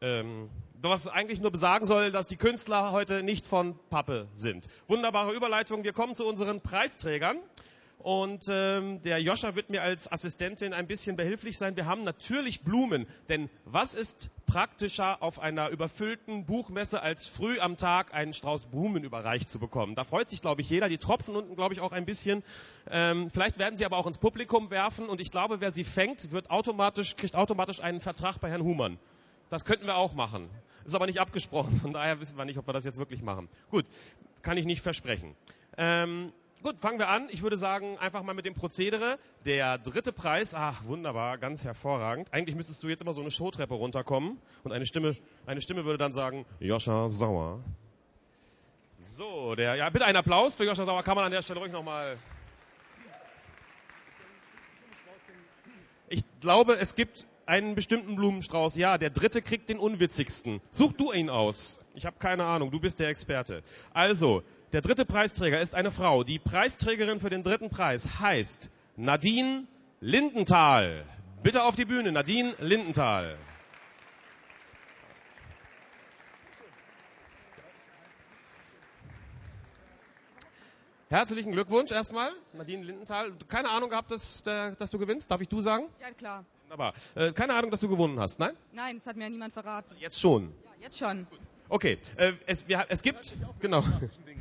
Ähm, 0.00 0.48
was 0.80 1.08
eigentlich 1.08 1.40
nur 1.40 1.50
besagen 1.50 1.86
soll, 1.86 2.12
dass 2.12 2.26
die 2.26 2.36
Künstler 2.36 2.92
heute 2.92 3.22
nicht 3.22 3.46
von 3.46 3.78
Pappe 3.90 4.28
sind. 4.34 4.68
Wunderbare 4.86 5.32
Überleitung. 5.32 5.82
Wir 5.82 5.92
kommen 5.92 6.14
zu 6.14 6.26
unseren 6.26 6.60
Preisträgern. 6.60 7.38
Und 8.04 8.48
ähm, 8.50 9.00
der 9.00 9.18
Joscha 9.18 9.56
wird 9.56 9.70
mir 9.70 9.80
als 9.80 10.12
Assistentin 10.12 10.74
ein 10.74 10.86
bisschen 10.86 11.16
behilflich 11.16 11.56
sein. 11.56 11.74
Wir 11.74 11.86
haben 11.86 12.02
natürlich 12.02 12.60
Blumen, 12.60 13.06
denn 13.30 13.48
was 13.64 13.94
ist 13.94 14.28
praktischer 14.44 15.22
auf 15.22 15.40
einer 15.40 15.70
überfüllten 15.70 16.44
Buchmesse 16.44 17.00
als 17.00 17.28
früh 17.28 17.58
am 17.60 17.78
Tag 17.78 18.12
einen 18.12 18.34
Strauß 18.34 18.66
Blumen 18.66 19.04
überreicht 19.04 19.48
zu 19.48 19.58
bekommen? 19.58 19.94
Da 19.94 20.04
freut 20.04 20.28
sich, 20.28 20.42
glaube 20.42 20.60
ich, 20.60 20.68
jeder. 20.68 20.90
Die 20.90 20.98
tropfen 20.98 21.34
unten, 21.34 21.56
glaube 21.56 21.72
ich, 21.72 21.80
auch 21.80 21.92
ein 21.92 22.04
bisschen. 22.04 22.42
Ähm, 22.90 23.30
vielleicht 23.30 23.58
werden 23.58 23.78
sie 23.78 23.86
aber 23.86 23.96
auch 23.96 24.06
ins 24.06 24.18
Publikum 24.18 24.68
werfen 24.68 25.08
und 25.08 25.22
ich 25.22 25.30
glaube, 25.30 25.62
wer 25.62 25.70
sie 25.70 25.84
fängt, 25.84 26.30
wird 26.30 26.50
automatisch, 26.50 27.16
kriegt 27.16 27.34
automatisch 27.34 27.80
einen 27.80 28.02
Vertrag 28.02 28.38
bei 28.38 28.50
Herrn 28.50 28.64
Humann. 28.64 28.98
Das 29.48 29.64
könnten 29.64 29.86
wir 29.86 29.96
auch 29.96 30.12
machen. 30.12 30.50
Ist 30.84 30.94
aber 30.94 31.06
nicht 31.06 31.22
abgesprochen. 31.22 31.80
Von 31.80 31.94
daher 31.94 32.20
wissen 32.20 32.36
wir 32.36 32.44
nicht, 32.44 32.58
ob 32.58 32.68
wir 32.68 32.74
das 32.74 32.84
jetzt 32.84 32.98
wirklich 32.98 33.22
machen. 33.22 33.48
Gut, 33.70 33.86
kann 34.42 34.58
ich 34.58 34.66
nicht 34.66 34.82
versprechen. 34.82 35.34
Ähm, 35.78 36.34
Gut, 36.64 36.80
fangen 36.80 36.98
wir 36.98 37.10
an. 37.10 37.28
Ich 37.30 37.42
würde 37.42 37.58
sagen, 37.58 37.98
einfach 37.98 38.22
mal 38.22 38.32
mit 38.32 38.46
dem 38.46 38.54
Prozedere. 38.54 39.18
Der 39.44 39.76
dritte 39.76 40.14
Preis, 40.14 40.54
ach, 40.54 40.82
wunderbar, 40.86 41.36
ganz 41.36 41.62
hervorragend. 41.62 42.32
Eigentlich 42.32 42.56
müsstest 42.56 42.82
du 42.82 42.88
jetzt 42.88 43.02
immer 43.02 43.12
so 43.12 43.20
eine 43.20 43.30
Showtreppe 43.30 43.74
runterkommen 43.74 44.38
und 44.62 44.72
eine 44.72 44.86
Stimme, 44.86 45.14
eine 45.44 45.60
Stimme 45.60 45.84
würde 45.84 45.98
dann 45.98 46.14
sagen, 46.14 46.46
Joscha 46.60 47.10
Sauer. 47.10 47.60
So, 48.96 49.54
der, 49.54 49.74
ja, 49.74 49.90
bitte 49.90 50.06
einen 50.06 50.16
Applaus 50.16 50.56
für 50.56 50.64
Joscha 50.64 50.86
Sauer. 50.86 51.02
Kann 51.02 51.16
man 51.16 51.26
an 51.26 51.32
der 51.32 51.42
Stelle 51.42 51.60
ruhig 51.60 51.70
nochmal. 51.70 52.16
Ich 56.08 56.22
glaube, 56.40 56.78
es 56.78 56.94
gibt 56.94 57.26
einen 57.44 57.74
bestimmten 57.74 58.16
Blumenstrauß. 58.16 58.76
Ja, 58.76 58.96
der 58.96 59.10
dritte 59.10 59.42
kriegt 59.42 59.68
den 59.68 59.78
unwitzigsten. 59.78 60.62
Such 60.70 60.94
du 60.94 61.12
ihn 61.12 61.28
aus. 61.28 61.82
Ich 61.94 62.06
habe 62.06 62.16
keine 62.18 62.46
Ahnung, 62.46 62.70
du 62.70 62.80
bist 62.80 63.00
der 63.00 63.08
Experte. 63.10 63.62
Also, 63.92 64.42
der 64.74 64.82
dritte 64.82 65.04
Preisträger 65.04 65.60
ist 65.60 65.76
eine 65.76 65.92
Frau. 65.92 66.24
Die 66.24 66.40
Preisträgerin 66.40 67.20
für 67.20 67.30
den 67.30 67.44
dritten 67.44 67.70
Preis 67.70 68.18
heißt 68.18 68.70
Nadine 68.96 69.68
Lindenthal. 70.00 71.04
Bitte 71.44 71.62
auf 71.62 71.76
die 71.76 71.84
Bühne, 71.84 72.10
Nadine 72.10 72.54
Lindenthal. 72.58 73.38
Herzlichen 81.08 81.52
Glückwunsch 81.52 81.92
erstmal, 81.92 82.32
Nadine 82.52 82.82
Lindenthal. 82.82 83.30
Keine 83.46 83.70
Ahnung 83.70 83.90
gehabt, 83.90 84.10
dass, 84.10 84.42
dass 84.42 84.90
du 84.90 84.98
gewinnst? 84.98 85.30
Darf 85.30 85.40
ich 85.40 85.48
du 85.48 85.60
sagen? 85.60 85.84
Ja, 86.00 86.10
klar. 86.10 86.44
Wunderbar. 86.64 86.94
Äh, 87.14 87.30
keine 87.30 87.54
Ahnung, 87.54 87.70
dass 87.70 87.78
du 87.78 87.88
gewonnen 87.88 88.18
hast, 88.18 88.40
nein? 88.40 88.56
Nein, 88.72 88.96
das 88.96 89.06
hat 89.06 89.14
mir 89.14 89.22
ja 89.22 89.30
niemand 89.30 89.54
verraten. 89.54 89.94
Jetzt 90.00 90.20
schon. 90.20 90.52
Ja, 90.64 90.70
jetzt 90.80 90.98
schon. 90.98 91.28
Okay, 91.70 91.98
äh, 92.16 92.32
es, 92.46 92.68
wir, 92.68 92.86
es 92.90 93.02
gibt, 93.02 93.36
genau. 93.60 93.82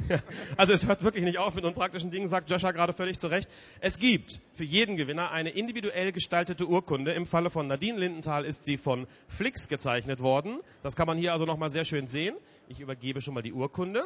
also 0.58 0.74
es 0.74 0.86
hört 0.88 1.04
wirklich 1.04 1.24
nicht 1.24 1.38
auf 1.38 1.56
mit 1.56 1.64
unpraktischen 1.64 2.12
Dingen, 2.12 2.28
sagt 2.28 2.52
Joshua 2.52 2.72
gerade 2.72 2.92
völlig 2.92 3.18
zu 3.18 3.28
Recht. 3.28 3.50
Es 3.80 3.98
gibt 3.98 4.40
für 4.56 4.66
jeden 4.66 4.98
Gewinner 4.98 5.32
eine 5.32 5.50
individuell 5.50 6.12
gestaltete 6.12 6.68
Urkunde. 6.68 7.14
Im 7.14 7.26
Falle 7.26 7.50
von 7.50 7.68
Nadine 7.68 7.98
Lindenthal 7.98 8.44
ist 8.44 8.66
sie 8.66 8.78
von 8.78 9.08
Flix 9.28 9.70
gezeichnet 9.70 10.22
worden. 10.22 10.60
Das 10.84 10.98
kann 10.98 11.08
man 11.08 11.18
hier 11.18 11.32
also 11.32 11.46
nochmal 11.46 11.70
sehr 11.70 11.86
schön 11.86 12.08
sehen. 12.08 12.36
Ich 12.68 12.82
übergebe 12.82 13.22
schon 13.22 13.34
mal 13.34 13.44
die 13.44 13.54
Urkunde. 13.54 14.04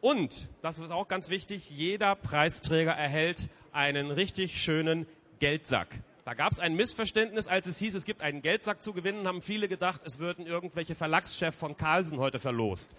Und, 0.00 0.48
das 0.62 0.78
ist 0.78 0.90
auch 0.90 1.08
ganz 1.08 1.28
wichtig, 1.30 1.70
jeder 1.70 2.14
Preisträger 2.14 2.92
erhält 2.92 3.48
einen 3.72 4.10
richtig 4.10 4.60
schönen 4.60 5.06
Geldsack. 5.40 5.88
Da 6.26 6.34
gab 6.34 6.50
es 6.50 6.58
ein 6.58 6.74
Missverständnis, 6.74 7.46
als 7.46 7.68
es 7.68 7.78
hieß, 7.78 7.94
es 7.94 8.04
gibt 8.04 8.20
einen 8.20 8.42
Geldsack 8.42 8.82
zu 8.82 8.92
gewinnen, 8.92 9.28
haben 9.28 9.40
viele 9.42 9.68
gedacht, 9.68 10.00
es 10.04 10.18
würden 10.18 10.44
irgendwelche 10.44 10.96
Verlagschefs 10.96 11.56
von 11.56 11.76
Carlsen 11.76 12.18
heute 12.18 12.40
verlost. 12.40 12.90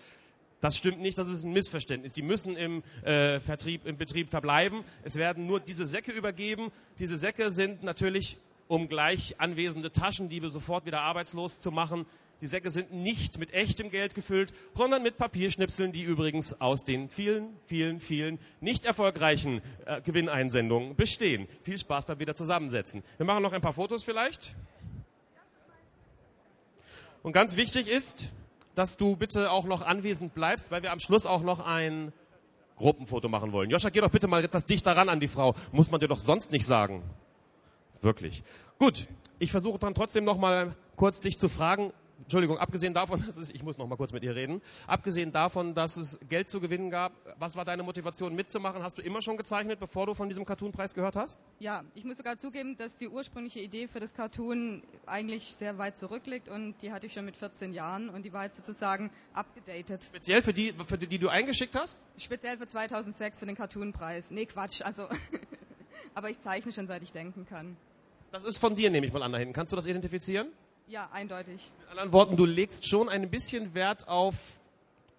Das 0.62 0.78
stimmt 0.78 1.02
nicht, 1.02 1.18
das 1.18 1.28
ist 1.28 1.44
ein 1.44 1.52
Missverständnis. 1.52 2.14
Die 2.14 2.22
müssen 2.22 2.56
im, 2.56 2.84
äh, 3.04 3.42
Vertrieb, 3.42 3.86
im 3.86 3.98
Betrieb 3.98 4.30
verbleiben. 4.30 4.82
Es 5.04 5.18
werden 5.18 5.46
nur 5.46 5.60
diese 5.60 5.86
Säcke 5.86 6.14
übergeben. 6.14 6.72
Diese 7.00 7.18
Säcke 7.18 7.52
sind 7.52 7.84
natürlich, 7.84 8.38
um 8.70 8.88
gleich 8.88 9.36
anwesende 9.42 9.92
Taschendiebe 9.92 10.50
sofort 10.50 10.86
wieder 10.86 11.02
arbeitslos 11.02 11.60
zu 11.60 11.70
machen, 11.70 12.06
die 12.42 12.48
Säcke 12.48 12.70
sind 12.70 12.92
nicht 12.92 13.40
mit 13.40 13.54
echtem 13.54 13.90
Geld 13.90 14.14
gefüllt, 14.14 14.54
sondern 14.74 15.02
mit 15.02 15.18
Papierschnipseln, 15.18 15.92
die 15.92 16.04
übrigens 16.04 16.62
aus 16.62 16.84
den 16.84 17.10
vielen, 17.10 17.50
vielen, 17.66 18.00
vielen 18.00 18.40
nicht 18.62 18.86
erfolgreichen 18.86 19.62
äh, 19.86 20.02
Gewinneinsendungen 20.02 20.96
bestehen. 20.96 21.48
Viel 21.64 21.80
Spaß 21.80 22.06
beim 22.06 22.20
wieder 22.20 22.36
zusammensetzen. 22.36 23.04
Wir 23.18 23.26
machen 23.26 23.42
noch 23.42 23.54
ein 23.54 23.62
paar 23.62 23.74
Fotos 23.74 24.04
vielleicht. 24.04 24.56
Und 27.24 27.34
ganz 27.34 27.58
wichtig 27.58 27.88
ist, 27.88 28.32
dass 28.76 28.98
du 28.98 29.16
bitte 29.16 29.52
auch 29.52 29.66
noch 29.66 29.82
anwesend 29.82 30.36
bleibst, 30.36 30.70
weil 30.70 30.84
wir 30.84 30.92
am 30.92 31.00
Schluss 31.00 31.26
auch 31.26 31.42
noch 31.42 31.60
ein 31.60 32.14
Gruppenfoto 32.78 33.28
machen 33.28 33.52
wollen. 33.52 33.72
Joscha, 33.72 33.90
geh 33.90 34.02
doch 34.02 34.12
bitte 34.12 34.28
mal 34.28 34.44
etwas 34.44 34.66
dichter 34.66 34.96
ran 34.96 35.10
an 35.10 35.20
die 35.20 35.28
Frau. 35.28 35.56
Muss 35.72 35.90
man 35.90 36.00
dir 36.00 36.08
doch 36.08 36.20
sonst 36.20 36.52
nicht 36.52 36.68
sagen. 36.68 37.02
Wirklich. 38.02 38.44
Gut, 38.78 39.08
ich 39.40 39.52
versuche 39.52 39.80
dann 39.80 39.96
trotzdem 39.96 40.24
noch 40.24 40.38
mal 40.38 40.76
kurz 40.96 41.20
dich 41.20 41.40
zu 41.40 41.50
fragen, 41.50 41.92
Entschuldigung, 42.20 42.58
abgesehen 42.58 42.94
davon, 42.94 43.22
dass 43.26 43.38
es, 43.38 43.50
ich 43.50 43.64
muss 43.64 43.78
noch 43.78 43.88
mal 43.88 43.96
kurz 43.96 44.12
mit 44.12 44.24
ihr 44.24 44.36
reden, 44.36 44.62
abgesehen 44.88 45.32
davon, 45.32 45.74
dass 45.74 45.98
es 45.98 46.20
Geld 46.30 46.50
zu 46.50 46.60
gewinnen 46.60 46.90
gab, 46.90 47.14
was 47.38 47.56
war 47.56 47.66
deine 47.66 47.84
Motivation 47.84 48.36
mitzumachen? 48.36 48.84
Hast 48.84 48.98
du 48.98 49.02
immer 49.02 49.22
schon 49.22 49.38
gezeichnet, 49.38 49.80
bevor 49.80 50.06
du 50.06 50.14
von 50.14 50.30
diesem 50.30 50.46
Cartoon-Preis 50.46 50.94
gehört 50.94 51.16
hast? 51.16 51.40
Ja, 51.60 51.84
ich 51.96 52.04
muss 52.04 52.18
sogar 52.18 52.38
zugeben, 52.38 52.78
dass 52.78 52.98
die 52.98 53.08
ursprüngliche 53.08 53.60
Idee 53.60 53.88
für 53.88 54.00
das 54.00 54.14
Cartoon 54.14 54.84
eigentlich 55.06 55.54
sehr 55.54 55.78
weit 55.78 55.98
zurückliegt 55.98 56.50
und 56.50 56.76
die 56.82 56.92
hatte 56.92 57.08
ich 57.08 57.14
schon 57.14 57.26
mit 57.26 57.38
14 57.38 57.74
Jahren 57.74 58.10
und 58.10 58.24
die 58.24 58.34
war 58.34 58.46
jetzt 58.46 58.58
sozusagen 58.58 59.12
abgedatet. 59.34 60.04
Speziell 60.04 60.42
für 60.42 60.54
die, 60.54 60.74
für 60.86 60.98
die, 60.98 61.08
die 61.08 61.20
du 61.20 61.30
eingeschickt 61.30 61.76
hast? 61.76 61.98
Speziell 62.18 62.58
für 62.58 62.68
2006 62.68 63.40
für 63.40 63.46
den 63.46 63.56
Cartoon-Preis. 63.56 64.32
Nee, 64.32 64.46
Quatsch, 64.46 64.82
also, 64.82 65.08
aber 66.14 66.30
ich 66.30 66.40
zeichne 66.42 66.72
schon 66.72 66.88
seit 66.88 67.04
ich 67.04 67.12
denken 67.12 67.46
kann. 67.46 67.78
Das 68.32 68.44
ist 68.44 68.58
von 68.58 68.76
dir, 68.76 68.90
nehme 68.90 69.06
ich 69.06 69.14
mal 69.14 69.24
an, 69.24 69.32
da 69.32 69.38
hinten. 69.38 69.54
Kannst 69.54 69.72
du 69.72 69.76
das 69.76 69.86
identifizieren? 69.86 70.48
Ja, 70.88 71.10
eindeutig. 71.12 71.70
Mit 71.80 71.90
anderen 71.90 72.14
Worten, 72.14 72.38
du 72.38 72.46
legst 72.46 72.88
schon 72.88 73.10
ein 73.10 73.30
bisschen 73.30 73.74
Wert 73.74 74.08
auf 74.08 74.36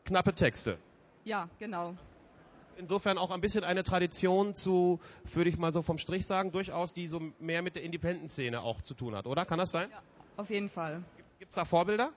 knappe 0.06 0.34
Texte. 0.34 0.78
Ja, 1.24 1.48
genau. 1.58 1.94
Insofern 2.78 3.18
auch 3.18 3.30
ein 3.30 3.40
bisschen 3.40 3.64
eine 3.64 3.82
Tradition 3.82 4.54
zu, 4.54 4.98
würde 5.24 5.50
ich 5.50 5.58
mal 5.58 5.72
so 5.72 5.82
vom 5.82 5.98
Strich 5.98 6.26
sagen, 6.26 6.52
durchaus, 6.52 6.94
die 6.94 7.06
so 7.06 7.20
mehr 7.38 7.60
mit 7.60 7.74
der 7.74 7.82
Independent-Szene 7.82 8.62
auch 8.62 8.80
zu 8.82 8.94
tun 8.94 9.14
hat, 9.14 9.26
oder? 9.26 9.44
Kann 9.44 9.58
das 9.58 9.72
sein? 9.72 9.90
Ja, 9.90 10.00
auf 10.36 10.48
jeden 10.48 10.70
Fall. 10.70 11.02
Gibt 11.38 11.50
es 11.50 11.56
da 11.56 11.64
Vorbilder? 11.64 12.12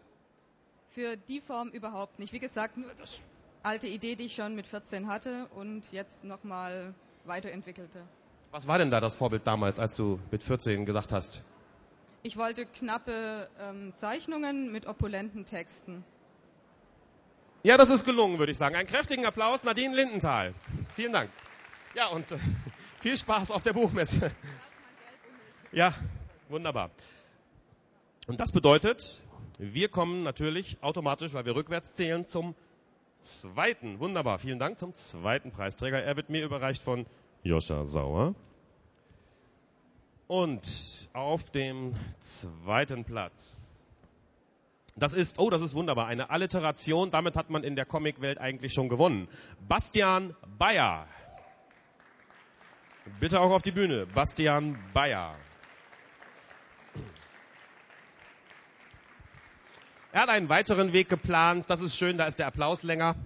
Für 0.88 1.18
die 1.18 1.42
Form 1.42 1.70
überhaupt 1.70 2.20
nicht. 2.20 2.32
Wie 2.32 2.40
gesagt, 2.40 2.78
nur 2.78 2.94
das 3.00 3.22
alte 3.64 3.88
Idee, 3.88 4.16
die 4.16 4.26
ich 4.26 4.36
schon 4.36 4.56
mit 4.56 4.68
14 4.68 5.08
hatte 5.08 5.48
und 5.56 5.92
jetzt 5.92 6.24
nochmal 6.24 6.94
weiterentwickelte. 7.26 8.02
Was 8.52 8.68
war 8.68 8.78
denn 8.78 8.92
da 8.92 9.00
das 9.00 9.16
Vorbild 9.16 9.46
damals, 9.46 9.80
als 9.80 9.96
du 9.96 10.20
mit 10.32 10.44
14 10.44 10.86
gedacht 10.86 11.12
hast? 11.12 11.44
Ich 12.24 12.38
wollte 12.38 12.68
knappe 12.68 13.50
ähm, 13.60 13.94
Zeichnungen 13.96 14.72
mit 14.72 14.86
opulenten 14.86 15.46
Texten. 15.46 16.04
Ja, 17.64 17.78
das 17.78 17.90
ist 17.90 18.06
gelungen, 18.06 18.38
würde 18.38 18.52
ich 18.52 18.58
sagen. 18.58 18.76
Einen 18.76 18.88
kräftigen 18.88 19.26
Applaus, 19.26 19.64
Nadine 19.64 19.96
Lindenthal. 19.96 20.54
Vielen 20.96 21.14
Dank. 21.14 21.32
Ja, 21.96 22.08
und 22.08 22.32
äh, 22.32 22.38
viel 23.00 23.18
Spaß 23.18 23.52
auf 23.52 23.64
der 23.64 23.74
Buchmesse. 23.74 24.32
Ja, 25.74 25.94
wunderbar. 26.50 26.92
Und 28.28 28.42
das 28.42 28.52
bedeutet, 28.52 29.22
wir 29.58 29.88
kommen 29.88 30.22
natürlich 30.22 30.78
automatisch, 30.82 31.34
weil 31.34 31.46
wir 31.46 31.56
rückwärts 31.56 31.94
zählen, 31.94 32.28
zum 32.28 32.56
zweiten. 33.22 34.02
Wunderbar, 34.02 34.38
vielen 34.38 34.60
Dank 34.60 34.78
zum 34.78 34.94
zweiten 34.94 35.52
Preisträger. 35.52 36.04
Er 36.04 36.18
wird 36.18 36.30
mir 36.30 36.44
überreicht 36.44 36.84
von 36.84 37.06
Joscha 37.44 37.86
Sauer. 37.86 38.36
Und 40.32 41.10
auf 41.12 41.50
dem 41.50 41.94
zweiten 42.22 43.04
Platz. 43.04 43.60
Das 44.96 45.12
ist, 45.12 45.40
oh, 45.40 45.50
das 45.50 45.62
ist 45.62 45.74
wunderbar, 45.74 46.08
eine 46.08 46.30
Alliteration. 46.30 47.12
Damit 47.12 47.36
hat 47.36 47.50
man 47.50 47.66
in 47.66 47.76
der 47.76 47.84
Comicwelt 47.84 48.38
eigentlich 48.38 48.72
schon 48.72 48.88
gewonnen. 48.88 49.28
Bastian 49.68 50.34
Bayer. 50.58 51.06
Bitte 53.20 53.42
auch 53.42 53.52
auf 53.52 53.62
die 53.62 53.74
Bühne. 53.74 54.06
Bastian 54.06 54.80
Bayer. 54.94 55.36
Er 60.14 60.22
hat 60.22 60.30
einen 60.30 60.48
weiteren 60.48 60.94
Weg 60.94 61.10
geplant. 61.10 61.70
Das 61.70 61.82
ist 61.82 61.98
schön, 61.98 62.18
da 62.18 62.24
ist 62.24 62.40
der 62.40 62.48
Applaus 62.48 62.84
länger. 62.84 63.18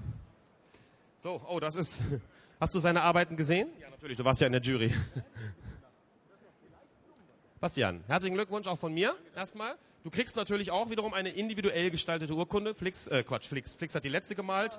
So, 1.19 1.39
oh, 1.47 1.59
das 1.59 1.75
ist. 1.75 2.03
Hast 2.59 2.73
du 2.73 2.79
seine 2.79 3.03
Arbeiten 3.03 3.37
gesehen? 3.37 3.69
Ja, 3.79 3.91
natürlich, 3.91 4.17
du 4.17 4.25
warst 4.25 4.41
ja 4.41 4.47
in 4.47 4.53
der 4.53 4.61
Jury. 4.63 4.91
Bastian, 7.61 8.03
herzlichen 8.07 8.35
Glückwunsch 8.35 8.67
auch 8.67 8.77
von 8.77 8.93
mir 8.93 9.15
erstmal. 9.33 9.75
Du 10.03 10.09
kriegst 10.11 10.35
natürlich 10.35 10.71
auch 10.71 10.89
wiederum 10.89 11.13
eine 11.13 11.29
individuell 11.29 11.89
gestaltete 11.89 12.33
Urkunde. 12.33 12.75
Flix, 12.75 13.07
äh, 13.07 13.23
Quatsch, 13.23 13.47
Flix. 13.47 13.75
Flix 13.75 13.95
hat 13.95 14.03
die 14.03 14.09
letzte 14.09 14.35
gemalt. 14.35 14.77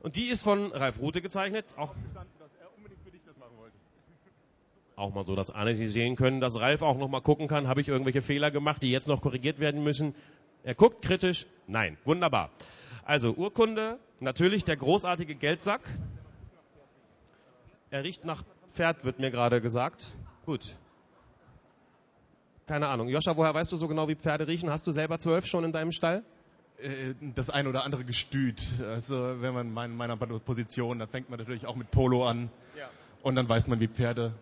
Und 0.00 0.16
die 0.16 0.26
ist 0.26 0.42
von 0.42 0.72
Ralf 0.72 1.00
Rute 1.00 1.22
gezeichnet. 1.22 1.64
Auch, 1.76 1.94
auch 4.96 5.14
mal 5.14 5.24
so, 5.24 5.36
dass 5.36 5.50
alle 5.50 5.76
sie 5.76 5.86
sehen 5.86 6.16
können, 6.16 6.40
dass 6.40 6.58
Ralf 6.58 6.82
auch 6.82 6.98
noch 6.98 7.08
mal 7.08 7.22
gucken 7.22 7.48
kann, 7.48 7.68
habe 7.68 7.80
ich 7.80 7.88
irgendwelche 7.88 8.22
Fehler 8.22 8.50
gemacht, 8.50 8.82
die 8.82 8.90
jetzt 8.90 9.08
noch 9.08 9.22
korrigiert 9.22 9.60
werden 9.60 9.82
müssen. 9.82 10.14
Er 10.64 10.74
guckt 10.74 11.02
kritisch. 11.02 11.46
Nein, 11.68 11.96
wunderbar. 12.04 12.50
Also 13.04 13.32
Urkunde, 13.32 13.98
natürlich 14.18 14.64
der 14.64 14.76
großartige 14.76 15.36
Geldsack. 15.36 15.88
Er 17.90 18.04
riecht 18.04 18.24
nach 18.24 18.42
Pferd, 18.74 19.04
wird 19.04 19.20
mir 19.20 19.30
gerade 19.30 19.62
gesagt. 19.62 20.06
Gut, 20.44 20.76
keine 22.70 22.86
Ahnung. 22.86 23.08
Joscha, 23.08 23.36
woher 23.36 23.52
weißt 23.52 23.72
du 23.72 23.76
so 23.76 23.88
genau, 23.88 24.06
wie 24.06 24.14
Pferde 24.14 24.46
riechen? 24.46 24.70
Hast 24.70 24.86
du 24.86 24.92
selber 24.92 25.18
zwölf 25.18 25.44
schon 25.44 25.64
in 25.64 25.72
deinem 25.72 25.90
Stall? 25.90 26.22
Äh, 26.78 27.14
das 27.34 27.50
ein 27.50 27.66
oder 27.66 27.84
andere 27.84 28.04
Gestüt. 28.04 28.62
Also 28.88 29.42
wenn 29.42 29.52
man 29.52 29.90
in 29.90 29.96
meiner 29.96 30.16
Position, 30.16 31.00
dann 31.00 31.08
fängt 31.08 31.30
man 31.30 31.40
natürlich 31.40 31.66
auch 31.66 31.74
mit 31.74 31.90
Polo 31.90 32.28
an. 32.28 32.48
Ja. 32.78 32.88
Und 33.22 33.34
dann 33.34 33.48
weiß 33.48 33.66
man, 33.66 33.80
wie 33.80 33.88
Pferde 33.88 34.34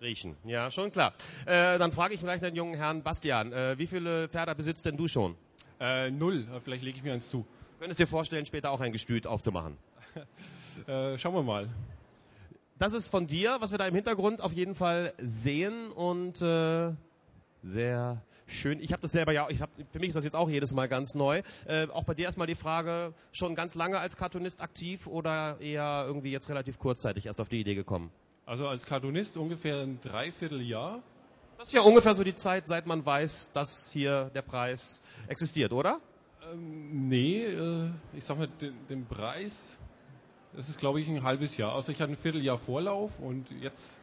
riechen. 0.00 0.36
Ja, 0.44 0.70
schon 0.70 0.92
klar. 0.92 1.14
Äh, 1.44 1.76
dann 1.80 1.90
frage 1.90 2.14
ich 2.14 2.20
vielleicht 2.20 2.44
den 2.44 2.54
jungen 2.54 2.74
Herrn 2.74 3.02
Bastian, 3.02 3.52
äh, 3.52 3.76
wie 3.76 3.88
viele 3.88 4.28
Pferde 4.28 4.54
besitzt 4.54 4.86
denn 4.86 4.96
du 4.96 5.08
schon? 5.08 5.34
Äh, 5.80 6.12
null. 6.12 6.46
Vielleicht 6.62 6.84
lege 6.84 6.98
ich 6.98 7.02
mir 7.02 7.14
eins 7.14 7.30
zu. 7.30 7.44
Könntest 7.80 7.98
du 7.98 8.04
dir 8.04 8.08
vorstellen, 8.08 8.46
später 8.46 8.70
auch 8.70 8.80
ein 8.80 8.92
Gestüt 8.92 9.26
aufzumachen? 9.26 9.76
äh, 10.86 11.18
schauen 11.18 11.34
wir 11.34 11.42
mal 11.42 11.68
das 12.78 12.92
ist 12.92 13.08
von 13.08 13.26
dir, 13.26 13.56
was 13.60 13.70
wir 13.70 13.78
da 13.78 13.86
im 13.86 13.94
Hintergrund 13.94 14.40
auf 14.40 14.52
jeden 14.52 14.74
Fall 14.74 15.14
sehen 15.18 15.90
und 15.92 16.42
äh, 16.42 16.92
Sehr 17.62 18.22
schön. 18.46 18.78
Ich 18.80 18.92
habe 18.92 19.00
das 19.00 19.12
selber 19.12 19.32
ja, 19.32 19.48
ich 19.48 19.62
hab, 19.62 19.70
für 19.90 19.98
mich 19.98 20.08
ist 20.08 20.16
das 20.16 20.24
jetzt 20.24 20.36
auch 20.36 20.50
jedes 20.50 20.74
Mal 20.74 20.88
ganz 20.88 21.14
neu. 21.14 21.42
Äh, 21.66 21.88
auch 21.88 22.04
bei 22.04 22.14
dir 22.14 22.26
erstmal 22.26 22.46
die 22.46 22.54
Frage, 22.54 23.14
schon 23.32 23.54
ganz 23.54 23.74
lange 23.74 23.98
als 23.98 24.16
Cartoonist 24.16 24.60
aktiv 24.60 25.06
oder 25.06 25.58
eher 25.60 26.04
irgendwie 26.06 26.30
jetzt 26.30 26.48
relativ 26.50 26.78
kurzzeitig 26.78 27.26
erst 27.26 27.40
auf 27.40 27.48
die 27.48 27.60
Idee 27.60 27.74
gekommen? 27.74 28.10
Also 28.44 28.68
als 28.68 28.84
Cartoonist 28.84 29.38
ungefähr 29.38 29.80
ein 29.80 29.98
Dreivierteljahr. 30.02 31.02
Das 31.56 31.68
ist 31.68 31.72
ja 31.72 31.80
ungefähr 31.80 32.14
so 32.14 32.24
die 32.24 32.34
Zeit, 32.34 32.66
seit 32.66 32.86
man 32.86 33.06
weiß, 33.06 33.52
dass 33.52 33.90
hier 33.90 34.30
der 34.34 34.42
Preis 34.42 35.02
existiert, 35.28 35.72
oder? 35.72 36.00
Ähm, 36.52 37.08
nee, 37.08 37.44
äh, 37.44 37.88
ich 38.12 38.24
sag 38.24 38.36
mal, 38.38 38.48
den, 38.60 38.74
den 38.88 39.06
Preis, 39.06 39.78
das 40.56 40.68
ist 40.68 40.78
glaube 40.78 41.00
ich 41.00 41.08
ein 41.08 41.22
halbes 41.22 41.56
Jahr. 41.56 41.74
Also 41.74 41.92
ich 41.92 42.00
hatte 42.00 42.12
ein 42.12 42.16
Vierteljahr 42.16 42.58
Vorlauf 42.58 43.18
und 43.20 43.50
jetzt 43.62 43.98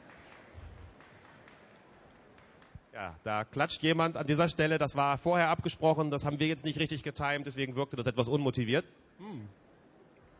Ja, 2.93 3.15
da 3.23 3.45
klatscht 3.45 3.81
jemand 3.83 4.17
an 4.17 4.27
dieser 4.27 4.49
Stelle. 4.49 4.77
Das 4.77 4.95
war 4.95 5.17
vorher 5.17 5.49
abgesprochen. 5.49 6.11
Das 6.11 6.25
haben 6.25 6.39
wir 6.39 6.47
jetzt 6.47 6.65
nicht 6.65 6.77
richtig 6.79 7.03
getimt. 7.03 7.45
Deswegen 7.45 7.75
wirkte 7.75 7.95
das 7.95 8.05
etwas 8.05 8.27
unmotiviert. 8.27 8.85
hm, 9.17 9.47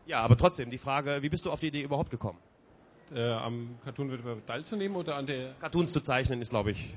Ja, 0.06 0.20
aber 0.22 0.38
trotzdem 0.38 0.70
die 0.70 0.78
Frage, 0.78 1.20
wie 1.22 1.30
bist 1.30 1.46
du 1.46 1.52
auf 1.52 1.60
die 1.62 1.68
Idee 1.68 1.82
überhaupt 1.84 2.10
gekommen? 2.12 2.40
äh, 3.14 3.30
am 3.30 3.78
Cartoon-Wettbewerb 3.84 4.46
teilzunehmen 4.48 4.96
oder 4.98 5.16
an 5.16 5.26
der 5.26 5.54
Cartoons 5.60 5.92
zu 5.92 6.02
zeichnen 6.02 6.42
ist, 6.42 6.50
glaube 6.50 6.72
ich. 6.72 6.90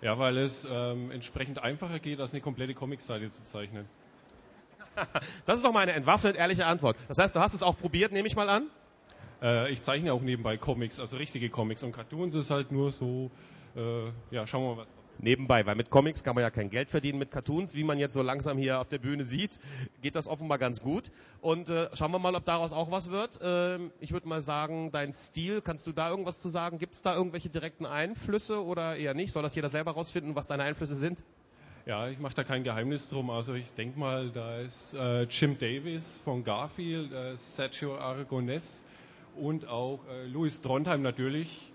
Ja, 0.00 0.18
weil 0.18 0.36
es 0.38 0.66
ähm, 0.70 1.10
entsprechend 1.10 1.62
einfacher 1.62 1.98
geht, 1.98 2.20
als 2.20 2.32
eine 2.32 2.40
komplette 2.40 2.74
Comicseite 2.74 3.30
zu 3.30 3.44
zeichnen. 3.44 3.86
Das 5.46 5.58
ist 5.58 5.64
doch 5.64 5.72
mal 5.72 5.80
eine 5.80 5.92
entwaffnet 5.92 6.36
ehrliche 6.36 6.66
Antwort. 6.66 6.96
Das 7.08 7.18
heißt, 7.18 7.34
du 7.34 7.40
hast 7.40 7.54
es 7.54 7.62
auch 7.62 7.76
probiert, 7.76 8.12
nehme 8.12 8.26
ich 8.28 8.36
mal 8.36 8.48
an? 8.48 8.66
Äh, 9.42 9.70
ich 9.72 9.82
zeichne 9.82 10.12
auch 10.12 10.22
nebenbei 10.22 10.56
Comics, 10.56 11.00
also 11.00 11.16
richtige 11.16 11.50
Comics. 11.50 11.82
Und 11.82 11.92
Cartoons 11.92 12.34
ist 12.34 12.50
halt 12.50 12.72
nur 12.72 12.92
so, 12.92 13.30
äh, 13.76 14.10
ja, 14.30 14.46
schauen 14.46 14.62
wir 14.62 14.74
mal, 14.76 14.80
was 14.82 14.88
Nebenbei, 15.18 15.64
weil 15.66 15.76
mit 15.76 15.90
Comics 15.90 16.24
kann 16.24 16.34
man 16.34 16.42
ja 16.42 16.50
kein 16.50 16.70
Geld 16.70 16.90
verdienen, 16.90 17.18
mit 17.18 17.30
Cartoons, 17.30 17.76
wie 17.76 17.84
man 17.84 17.98
jetzt 17.98 18.14
so 18.14 18.22
langsam 18.22 18.58
hier 18.58 18.80
auf 18.80 18.88
der 18.88 18.98
Bühne 18.98 19.24
sieht, 19.24 19.60
geht 20.00 20.16
das 20.16 20.26
offenbar 20.26 20.58
ganz 20.58 20.82
gut. 20.82 21.12
Und 21.40 21.70
äh, 21.70 21.88
schauen 21.94 22.10
wir 22.10 22.18
mal, 22.18 22.34
ob 22.34 22.44
daraus 22.44 22.72
auch 22.72 22.90
was 22.90 23.10
wird. 23.10 23.38
Ähm, 23.40 23.92
ich 24.00 24.12
würde 24.12 24.26
mal 24.26 24.42
sagen, 24.42 24.90
dein 24.90 25.12
Stil, 25.12 25.60
kannst 25.60 25.86
du 25.86 25.92
da 25.92 26.10
irgendwas 26.10 26.40
zu 26.40 26.48
sagen? 26.48 26.78
Gibt 26.78 26.94
es 26.94 27.02
da 27.02 27.14
irgendwelche 27.14 27.50
direkten 27.50 27.86
Einflüsse 27.86 28.64
oder 28.64 28.96
eher 28.96 29.14
nicht? 29.14 29.32
Soll 29.32 29.44
das 29.44 29.54
jeder 29.54 29.70
selber 29.70 29.92
rausfinden, 29.92 30.34
was 30.34 30.48
deine 30.48 30.64
Einflüsse 30.64 30.96
sind? 30.96 31.22
Ja, 31.84 32.08
ich 32.08 32.20
mache 32.20 32.34
da 32.34 32.44
kein 32.44 32.62
Geheimnis 32.62 33.08
drum. 33.08 33.30
Also 33.30 33.54
ich 33.54 33.72
denke 33.74 33.98
mal, 33.98 34.30
da 34.30 34.58
ist 34.58 34.94
äh, 34.94 35.22
Jim 35.24 35.58
Davis 35.58 36.16
von 36.24 36.44
Garfield, 36.44 37.12
äh, 37.12 37.36
Sergio 37.36 37.96
Aragonés 37.96 38.84
und 39.34 39.66
auch 39.66 39.98
äh, 40.08 40.26
Louis 40.28 40.60
Trondheim 40.60 41.02
natürlich. 41.02 41.72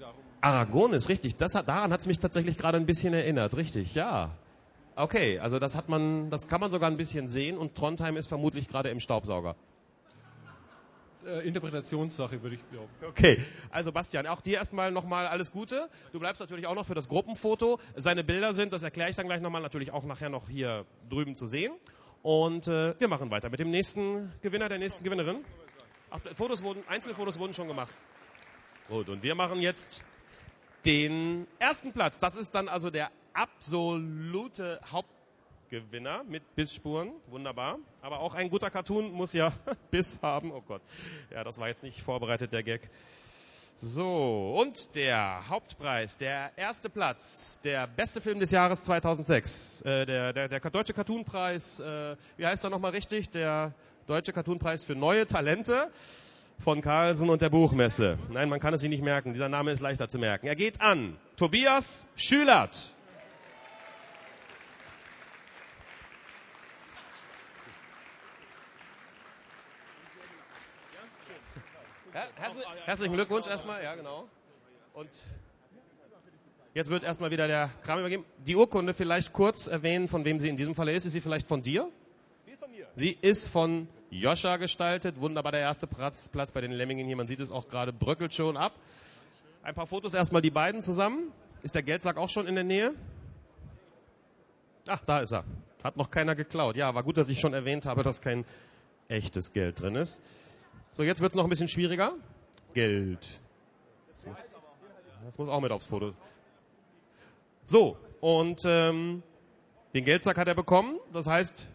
Darum 0.00 0.16
Aragones, 0.40 1.08
richtig. 1.08 1.36
Das 1.36 1.54
hat, 1.54 1.68
daran 1.68 1.92
hat 1.92 2.00
es 2.00 2.08
mich 2.08 2.18
tatsächlich 2.18 2.58
gerade 2.58 2.76
ein 2.76 2.86
bisschen 2.86 3.14
erinnert, 3.14 3.56
richtig, 3.56 3.94
ja. 3.94 4.30
Okay, 4.96 5.38
also 5.38 5.60
das 5.60 5.76
hat 5.76 5.88
man, 5.88 6.30
das 6.30 6.48
kann 6.48 6.60
man 6.60 6.72
sogar 6.72 6.90
ein 6.90 6.96
bisschen 6.96 7.28
sehen 7.28 7.56
und 7.56 7.76
Trondheim 7.76 8.16
ist 8.16 8.28
vermutlich 8.28 8.66
gerade 8.66 8.88
im 8.88 8.98
Staubsauger. 8.98 9.54
Äh, 11.26 11.40
Interpretationssache, 11.46 12.42
würde 12.42 12.56
ich 12.56 12.70
glauben. 12.70 12.88
Okay, 13.06 13.38
also 13.70 13.92
Bastian, 13.92 14.26
auch 14.26 14.40
dir 14.40 14.58
erstmal 14.58 14.90
nochmal 14.90 15.26
alles 15.26 15.52
Gute. 15.52 15.88
Du 16.12 16.20
bleibst 16.20 16.40
natürlich 16.40 16.66
auch 16.66 16.74
noch 16.74 16.86
für 16.86 16.94
das 16.94 17.08
Gruppenfoto. 17.08 17.80
Seine 17.96 18.24
Bilder 18.24 18.54
sind, 18.54 18.72
das 18.72 18.82
erkläre 18.82 19.10
ich 19.10 19.16
dann 19.16 19.26
gleich 19.26 19.40
nochmal, 19.40 19.62
natürlich 19.62 19.92
auch 19.92 20.04
nachher 20.04 20.28
noch 20.28 20.48
hier 20.48 20.86
drüben 21.10 21.34
zu 21.34 21.46
sehen. 21.46 21.72
Und 22.22 22.68
äh, 22.68 22.98
wir 22.98 23.08
machen 23.08 23.30
weiter 23.30 23.50
mit 23.50 23.60
dem 23.60 23.70
nächsten 23.70 24.32
Gewinner, 24.42 24.68
der 24.68 24.78
nächsten 24.78 25.04
Gewinnerin. 25.04 25.44
Ach, 26.10 26.20
Fotos 26.34 26.62
wurden, 26.62 26.82
einzelne 26.88 27.14
Fotos 27.14 27.38
wurden 27.38 27.54
schon 27.54 27.68
gemacht. 27.68 27.92
Gut, 28.88 29.08
und 29.08 29.22
wir 29.22 29.34
machen 29.34 29.60
jetzt 29.60 30.04
den 30.84 31.46
ersten 31.58 31.92
Platz. 31.92 32.18
Das 32.18 32.36
ist 32.36 32.54
dann 32.54 32.68
also 32.68 32.90
der 32.90 33.10
absolute 33.34 34.80
Hauptgewinner 35.66 36.22
mit 36.24 36.54
Bissspuren. 36.54 37.10
Wunderbar. 37.26 37.78
Aber 38.00 38.20
auch 38.20 38.34
ein 38.34 38.50
guter 38.50 38.70
Cartoon 38.70 39.10
muss 39.10 39.32
ja 39.32 39.52
Biss 39.90 40.20
haben. 40.22 40.52
Oh 40.52 40.60
Gott. 40.60 40.82
Ja, 41.32 41.42
das 41.42 41.58
war 41.58 41.66
jetzt 41.68 41.82
nicht 41.82 42.02
vorbereitet, 42.02 42.52
der 42.52 42.62
Gag. 42.62 42.88
So, 43.76 44.54
und 44.58 44.94
der 44.94 45.48
Hauptpreis, 45.48 46.16
der 46.18 46.52
erste 46.56 46.88
Platz, 46.88 47.60
der 47.64 47.86
beste 47.88 48.20
Film 48.20 48.38
des 48.38 48.50
Jahres 48.50 48.84
2006, 48.84 49.82
äh, 49.82 50.06
der, 50.06 50.32
der, 50.32 50.48
der 50.48 50.60
deutsche 50.60 50.94
Cartoonpreis, 50.94 51.80
äh, 51.80 52.16
wie 52.36 52.46
heißt 52.46 52.64
er 52.64 52.70
nochmal 52.70 52.92
richtig? 52.92 53.30
Der 53.30 53.74
deutsche 54.06 54.32
Cartoonpreis 54.32 54.84
für 54.84 54.94
neue 54.94 55.26
Talente 55.26 55.90
von 56.60 56.80
Carlsen 56.80 57.28
und 57.28 57.42
der 57.42 57.50
Buchmesse. 57.50 58.18
Nein, 58.30 58.48
man 58.48 58.60
kann 58.60 58.72
es 58.72 58.80
sich 58.80 58.88
nicht 58.88 59.02
merken, 59.02 59.32
dieser 59.32 59.48
Name 59.48 59.72
ist 59.72 59.80
leichter 59.80 60.08
zu 60.08 60.18
merken. 60.18 60.46
Er 60.46 60.56
geht 60.56 60.80
an 60.80 61.18
Tobias 61.36 62.06
Schülert. 62.14 62.96
Ja, 72.16 72.26
herzlich, 72.36 72.64
herzlichen 72.96 73.14
Glückwunsch 73.14 73.46
erstmal, 73.46 73.84
ja 73.84 73.94
genau. 73.94 74.26
Und 74.94 75.10
jetzt 76.72 76.88
wird 76.88 77.04
erstmal 77.04 77.30
wieder 77.30 77.46
der 77.46 77.68
Kram 77.82 77.98
übergeben. 77.98 78.24
Die 78.46 78.56
Urkunde 78.56 78.94
vielleicht 78.94 79.34
kurz 79.34 79.66
erwähnen, 79.66 80.08
von 80.08 80.24
wem 80.24 80.40
sie 80.40 80.48
in 80.48 80.56
diesem 80.56 80.74
Falle 80.74 80.94
ist. 80.94 81.04
Ist 81.04 81.12
sie 81.12 81.20
vielleicht 81.20 81.46
von 81.46 81.62
dir? 81.62 81.90
Sie 82.46 82.52
ist 82.52 82.58
von 82.58 82.70
mir. 82.70 82.86
Sie 82.94 83.18
ist 83.20 83.48
von 83.48 83.88
Joscha 84.08 84.56
gestaltet. 84.56 85.20
Wunderbar 85.20 85.52
der 85.52 85.60
erste 85.60 85.86
Platz, 85.86 86.30
Platz 86.30 86.52
bei 86.52 86.62
den 86.62 86.72
Lemmingen 86.72 87.06
hier. 87.06 87.16
Man 87.16 87.26
sieht 87.26 87.40
es 87.40 87.50
auch 87.50 87.68
gerade, 87.68 87.92
bröckelt 87.92 88.32
schon 88.32 88.56
ab. 88.56 88.72
Ein 89.62 89.74
paar 89.74 89.86
Fotos 89.86 90.14
erstmal 90.14 90.40
die 90.40 90.50
beiden 90.50 90.82
zusammen. 90.82 91.32
Ist 91.62 91.74
der 91.74 91.82
Geldsack 91.82 92.16
auch 92.16 92.30
schon 92.30 92.46
in 92.46 92.54
der 92.54 92.64
Nähe? 92.64 92.94
Ach, 94.86 95.04
da 95.04 95.18
ist 95.20 95.32
er. 95.32 95.44
Hat 95.84 95.98
noch 95.98 96.10
keiner 96.10 96.34
geklaut. 96.34 96.78
Ja, 96.78 96.94
war 96.94 97.02
gut, 97.02 97.18
dass 97.18 97.28
ich 97.28 97.40
schon 97.40 97.52
erwähnt 97.52 97.84
habe, 97.84 98.02
dass 98.02 98.22
kein 98.22 98.46
echtes 99.08 99.52
Geld 99.52 99.82
drin 99.82 99.96
ist. 99.96 100.22
So, 100.92 101.02
jetzt 101.02 101.20
wird 101.20 101.32
es 101.32 101.36
noch 101.36 101.44
ein 101.44 101.50
bisschen 101.50 101.68
schwieriger. 101.68 102.14
Geld. 102.76 103.40
Das 104.12 104.26
muss, 104.26 104.46
das 105.24 105.38
muss 105.38 105.48
auch 105.48 105.60
mit 105.62 105.72
aufs 105.72 105.86
Foto. 105.86 106.12
So, 107.64 107.96
und 108.20 108.64
ähm, 108.66 109.22
den 109.94 110.04
Geldsack 110.04 110.36
hat 110.36 110.46
er 110.46 110.54
bekommen. 110.54 110.98
Das 111.10 111.26
heißt, 111.26 111.70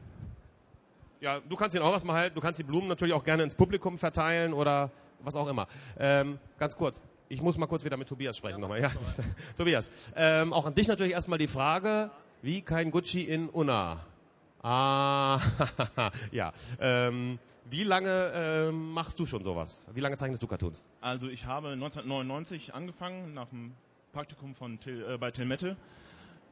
ja, 1.21 1.39
du 1.39 1.55
kannst 1.55 1.75
ihn 1.75 1.81
auch 1.81 1.91
erstmal 1.91 2.17
halten. 2.17 2.35
Du 2.35 2.41
kannst 2.41 2.59
die 2.59 2.63
Blumen 2.63 2.87
natürlich 2.87 3.15
auch 3.15 3.23
gerne 3.23 3.41
ins 3.41 3.55
Publikum 3.55 3.97
verteilen 3.97 4.53
oder 4.53 4.91
was 5.21 5.35
auch 5.35 5.47
immer. 5.47 5.67
Ähm, 5.97 6.37
ganz 6.59 6.77
kurz. 6.77 7.01
Ich 7.29 7.41
muss 7.41 7.57
mal 7.57 7.65
kurz 7.65 7.83
wieder 7.83 7.97
mit 7.97 8.07
Tobias 8.07 8.37
sprechen 8.37 8.61
nochmal. 8.61 8.79
Ja, 8.79 8.91
Tobias, 9.57 9.91
ähm, 10.15 10.53
auch 10.53 10.67
an 10.67 10.75
dich 10.75 10.87
natürlich 10.87 11.13
erstmal 11.13 11.39
die 11.39 11.47
Frage, 11.47 12.11
wie 12.43 12.61
kein 12.61 12.91
Gucci 12.91 13.23
in 13.23 13.49
Unna? 13.49 14.05
Ah, 14.61 15.39
ja. 16.31 16.53
Ähm, 16.79 17.39
wie 17.71 17.83
lange 17.83 18.31
ähm, 18.35 18.91
machst 18.91 19.17
du 19.19 19.25
schon 19.25 19.43
sowas? 19.43 19.87
Wie 19.93 20.01
lange 20.01 20.17
zeichnest 20.17 20.43
du 20.43 20.47
Cartoons? 20.47 20.85
Also 20.99 21.27
ich 21.29 21.45
habe 21.45 21.69
1999 21.69 22.73
angefangen 22.75 23.33
nach 23.33 23.47
dem 23.47 23.73
Praktikum 24.13 24.53
von 24.55 24.79
Till, 24.79 25.05
äh, 25.09 25.17
bei 25.17 25.31
Tilmette, 25.31 25.77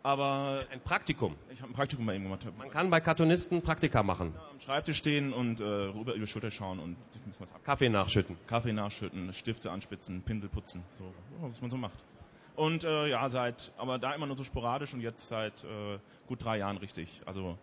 aber 0.02 0.66
Ein 0.72 0.80
Praktikum. 0.80 1.36
ich 1.54 1.62
habe 1.62 1.72
ein 1.72 1.76
Praktikum 1.76 2.06
bei 2.06 2.16
ihm 2.16 2.24
gemacht. 2.24 2.48
Man 2.58 2.70
kann 2.72 2.90
bei 2.90 3.02
Cartoonisten 3.02 3.62
Praktika 3.62 4.02
machen. 4.02 4.34
am 4.50 4.60
Schreibtisch 4.62 4.98
stehen 4.98 5.34
und 5.34 5.60
äh, 5.60 5.64
rüber 5.64 6.14
über 6.14 6.26
Schulter 6.26 6.52
schauen 6.52 6.80
und 6.80 6.96
sich 7.12 7.22
ein 7.22 7.26
bisschen 7.28 7.44
was 7.44 7.54
ab. 7.54 7.66
Kaffee 7.66 7.90
nachschütten. 7.90 8.38
Kaffee 8.48 8.72
nachschütten, 8.72 9.34
Stifte 9.34 9.72
anspitzen, 9.72 10.22
Pinsel 10.22 10.48
putzen, 10.50 10.84
so 10.94 11.04
ja, 11.04 11.50
was 11.52 11.60
man 11.62 11.70
so 11.70 11.78
macht. 11.78 12.00
Und 12.56 12.84
äh, 12.86 13.08
ja, 13.10 13.28
seit, 13.30 13.72
aber 13.78 14.00
da 14.00 14.14
immer 14.16 14.26
nur 14.28 14.36
so 14.38 14.44
sporadisch 14.46 14.94
und 14.94 15.02
jetzt 15.02 15.28
seit 15.28 15.64
äh, 15.66 16.00
gut 16.28 16.44
drei 16.44 16.58
Jahren 16.58 16.78
richtig. 16.78 17.22
Also 17.26 17.58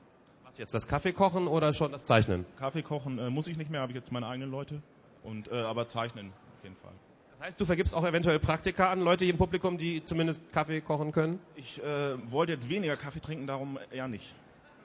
Jetzt, 0.59 0.75
das 0.75 0.89
Kaffee 0.89 1.13
kochen 1.13 1.49
oder 1.49 1.73
schon 1.73 1.93
das 1.93 2.05
Zeichnen? 2.05 2.47
Kaffee 2.59 2.83
kochen 2.83 3.19
äh, 3.19 3.31
muss 3.31 3.47
ich 3.47 3.57
nicht 3.57 3.71
mehr, 3.71 3.81
habe 3.81 3.93
ich 3.93 3.97
jetzt 3.97 4.13
meine 4.13 4.27
eigenen 4.27 4.51
Leute. 4.51 4.83
Und 5.23 5.49
äh, 5.49 5.55
aber 5.55 5.89
zeichnen 5.89 6.33
auf 6.57 6.65
jeden 6.65 6.77
Fall. 6.77 6.93
Das 7.39 7.49
heißt, 7.49 7.61
du 7.61 7.65
vergibst 7.67 7.95
auch 7.95 8.05
eventuell 8.05 8.39
Praktika 8.39 8.91
an 8.91 9.01
Leute 9.01 9.25
hier 9.25 9.35
im 9.35 9.39
Publikum, 9.39 9.77
die 9.77 10.03
zumindest 10.05 10.41
Kaffee 10.53 10.81
kochen 10.81 11.13
können? 11.13 11.39
Ich 11.57 11.83
äh, 11.83 12.17
wollte 12.31 12.53
jetzt 12.53 12.71
weniger 12.71 12.97
Kaffee 12.97 13.21
trinken, 13.21 13.47
darum 13.47 13.79
eher 13.91 14.09
nicht. 14.09 14.35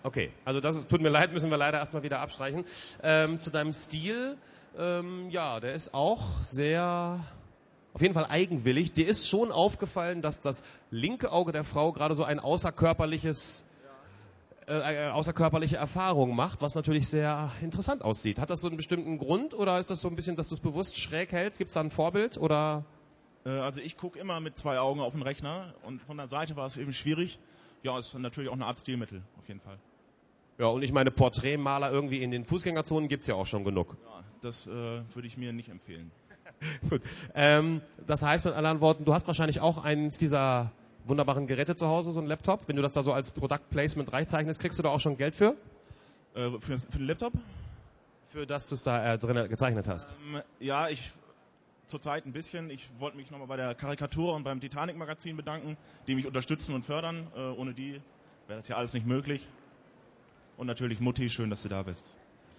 Okay, 0.03 0.31
also 0.45 0.59
das 0.59 0.75
ist, 0.75 0.89
tut 0.89 1.01
mir 1.01 1.09
leid, 1.09 1.31
müssen 1.31 1.51
wir 1.51 1.57
leider 1.57 1.77
erstmal 1.77 2.03
wieder 2.03 2.19
abstreichen. 2.19 2.65
Ähm, 3.03 3.39
zu 3.39 3.51
deinem 3.51 3.73
Stil, 3.73 4.35
ähm, 4.77 5.29
ja, 5.29 5.59
der 5.59 5.73
ist 5.75 5.93
auch 5.93 6.41
sehr, 6.41 7.23
auf 7.93 8.01
jeden 8.01 8.15
Fall 8.15 8.25
eigenwillig. 8.27 8.93
Dir 8.93 9.07
ist 9.07 9.29
schon 9.29 9.51
aufgefallen, 9.51 10.21
dass 10.21 10.41
das 10.41 10.63
linke 10.89 11.31
Auge 11.31 11.51
der 11.51 11.63
Frau 11.63 11.91
gerade 11.93 12.15
so 12.15 12.23
ein 12.23 12.39
außerkörperliches, 12.39 13.63
äh, 14.67 14.81
eine 14.81 15.13
außerkörperliche 15.13 15.77
Erfahrung 15.77 16.35
macht, 16.35 16.61
was 16.61 16.75
natürlich 16.75 17.07
sehr 17.07 17.51
interessant 17.61 18.03
aussieht. 18.03 18.39
Hat 18.39 18.49
das 18.49 18.61
so 18.61 18.67
einen 18.67 18.77
bestimmten 18.77 19.17
Grund 19.17 19.53
oder 19.53 19.79
ist 19.79 19.89
das 19.89 20.01
so 20.01 20.07
ein 20.07 20.15
bisschen, 20.15 20.35
dass 20.35 20.49
du 20.49 20.55
es 20.55 20.61
bewusst 20.61 20.99
schräg 20.99 21.31
hältst? 21.31 21.57
Gibt 21.57 21.69
es 21.69 21.73
da 21.73 21.81
ein 21.81 21.91
Vorbild 21.91 22.37
oder? 22.37 22.85
Äh, 23.45 23.49
also 23.49 23.81
ich 23.81 23.97
gucke 23.97 24.19
immer 24.19 24.39
mit 24.39 24.57
zwei 24.57 24.79
Augen 24.79 24.99
auf 24.99 25.13
den 25.13 25.23
Rechner 25.23 25.73
und 25.83 26.01
von 26.01 26.17
der 26.17 26.27
Seite 26.27 26.55
war 26.55 26.65
es 26.65 26.77
eben 26.77 26.93
schwierig. 26.93 27.39
Ja, 27.83 27.97
ist 27.97 28.13
natürlich 28.17 28.49
auch 28.49 28.55
eine 28.55 28.65
Art 28.65 28.77
Stilmittel, 28.77 29.23
auf 29.39 29.47
jeden 29.47 29.61
Fall. 29.61 29.79
Ja, 30.59 30.67
und 30.67 30.83
ich 30.83 30.91
meine, 30.91 31.09
Porträtmaler 31.09 31.91
irgendwie 31.91 32.21
in 32.21 32.29
den 32.29 32.45
Fußgängerzonen 32.45 33.09
gibt's 33.09 33.25
ja 33.25 33.33
auch 33.33 33.47
schon 33.47 33.63
genug. 33.63 33.97
Ja, 34.05 34.23
das 34.41 34.67
äh, 34.67 34.71
würde 34.71 35.25
ich 35.25 35.37
mir 35.37 35.53
nicht 35.53 35.69
empfehlen. 35.69 36.11
Gut. 36.89 37.01
Ähm, 37.33 37.81
das 38.05 38.21
heißt 38.21 38.45
mit 38.45 38.53
anderen 38.53 38.81
Worten, 38.81 39.05
du 39.05 39.13
hast 39.13 39.25
wahrscheinlich 39.25 39.59
auch 39.59 39.83
eins 39.83 40.19
dieser 40.19 40.71
wunderbaren 41.05 41.47
Geräte 41.47 41.75
zu 41.75 41.87
Hause, 41.87 42.11
so 42.11 42.19
ein 42.19 42.27
Laptop? 42.27 42.67
Wenn 42.67 42.75
du 42.75 42.81
das 42.81 42.91
da 42.91 43.03
so 43.03 43.13
als 43.13 43.31
Product 43.31 43.69
Placement 43.69 44.11
reinzeichnest, 44.11 44.59
kriegst 44.59 44.79
du 44.79 44.83
da 44.83 44.89
auch 44.89 44.99
schon 44.99 45.17
Geld 45.17 45.35
für? 45.35 45.55
Äh, 46.35 46.51
für, 46.59 46.79
für 46.79 46.97
den 46.97 47.07
Laptop? 47.07 47.33
Für 48.29 48.47
das 48.47 48.69
du 48.69 48.75
es 48.75 48.83
da 48.83 49.13
äh, 49.13 49.17
drin 49.17 49.49
gezeichnet 49.49 49.87
hast. 49.87 50.15
Ähm, 50.25 50.41
ja, 50.59 50.87
ich 50.89 51.11
zurzeit 51.87 52.25
ein 52.25 52.31
bisschen. 52.31 52.69
Ich 52.69 52.89
wollte 52.99 53.17
mich 53.17 53.29
nochmal 53.29 53.47
bei 53.47 53.57
der 53.57 53.75
Karikatur 53.75 54.33
und 54.33 54.43
beim 54.43 54.61
Titanic 54.61 54.95
Magazin 54.95 55.35
bedanken, 55.35 55.77
die 56.07 56.15
mich 56.15 56.25
unterstützen 56.25 56.73
und 56.73 56.85
fördern. 56.85 57.27
Äh, 57.35 57.39
ohne 57.39 57.73
die 57.73 58.01
wäre 58.47 58.59
das 58.59 58.67
hier 58.67 58.77
alles 58.77 58.93
nicht 58.93 59.05
möglich. 59.05 59.47
Und 60.57 60.67
natürlich 60.67 60.99
Mutti, 60.99 61.29
schön, 61.29 61.49
dass 61.49 61.63
du 61.63 61.69
da 61.69 61.83
bist. 61.83 62.05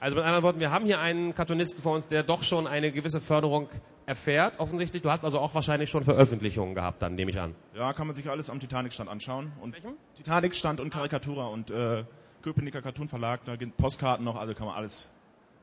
Also 0.03 0.17
mit 0.17 0.25
anderen 0.25 0.43
Worten, 0.43 0.59
wir 0.59 0.73
haben 0.73 0.85
hier 0.85 0.99
einen 0.99 1.33
Cartoonisten 1.33 1.81
vor 1.81 1.95
uns, 1.95 2.09
der 2.09 2.25
doch 2.25 2.43
schon 2.43 2.67
eine 2.67 2.91
gewisse 2.91 3.21
Förderung 3.21 3.69
erfährt, 4.05 4.59
offensichtlich. 4.59 5.01
Du 5.01 5.09
hast 5.12 5.25
also 5.25 5.38
auch 5.38 5.55
wahrscheinlich 5.55 5.91
schon 5.91 6.03
Veröffentlichungen 6.03 6.75
gehabt, 6.75 7.03
dann 7.03 7.15
nehme 7.15 7.31
ich 7.31 7.38
an. 7.38 7.55
Ja, 7.73 7.93
kann 7.93 8.09
man 8.09 8.17
sich 8.17 8.29
alles 8.29 8.51
am 8.51 8.59
Titanic-Stand 8.59 9.09
anschauen. 9.09 9.53
Und 9.61 9.75
Welchem? 9.75 9.93
Titanic-Stand 10.17 10.81
und 10.81 10.91
Karikatura 10.91 11.47
und 11.47 11.71
äh, 11.71 12.03
Köpenicker 12.43 12.83
Cartoon 12.83 13.07
Verlag, 13.07 13.45
da 13.45 13.55
gibt 13.55 13.77
Postkarten 13.77 14.25
noch, 14.25 14.35
also 14.35 14.55
kann 14.55 14.67
man 14.67 14.75
alles, 14.75 15.07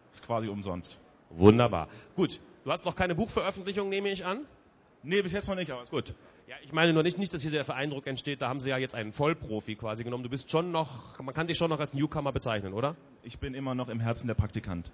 ist 0.10 0.26
quasi 0.26 0.48
umsonst. 0.48 1.02
Wunderbar. 1.32 1.90
Gut, 2.16 2.40
du 2.64 2.72
hast 2.72 2.86
noch 2.86 2.96
keine 2.96 3.16
Buchveröffentlichung, 3.16 3.90
nehme 3.90 4.08
ich 4.08 4.26
an? 4.26 4.46
Nee, 5.04 5.22
bis 5.22 5.34
jetzt 5.34 5.50
noch 5.50 5.56
nicht, 5.56 5.70
aber 5.70 5.84
ist 5.84 5.92
Gut. 5.92 6.14
Ja, 6.50 6.56
ich 6.64 6.74
meine 6.74 6.94
nur 6.94 7.04
nicht, 7.04 7.20
nicht, 7.20 7.32
dass 7.32 7.44
hier 7.44 7.52
der 7.52 7.70
Eindruck 7.76 8.08
entsteht, 8.08 8.42
da 8.42 8.50
haben 8.50 8.60
sie 8.60 8.72
ja 8.72 8.80
jetzt 8.80 8.96
einen 8.96 9.14
Vollprofi 9.14 9.76
quasi 9.76 10.04
genommen. 10.04 10.24
Du 10.24 10.32
bist 10.32 10.50
schon 10.50 10.72
noch, 10.72 11.20
man 11.20 11.36
kann 11.36 11.46
dich 11.46 11.60
schon 11.60 11.70
noch 11.70 11.80
als 11.80 11.94
Newcomer 11.94 12.32
bezeichnen, 12.32 12.74
oder? 12.74 12.96
Ich 13.22 13.38
bin 13.38 13.54
immer 13.54 13.76
noch 13.76 13.88
im 13.88 14.00
Herzen 14.00 14.26
der 14.26 14.34
Praktikant. 14.34 14.92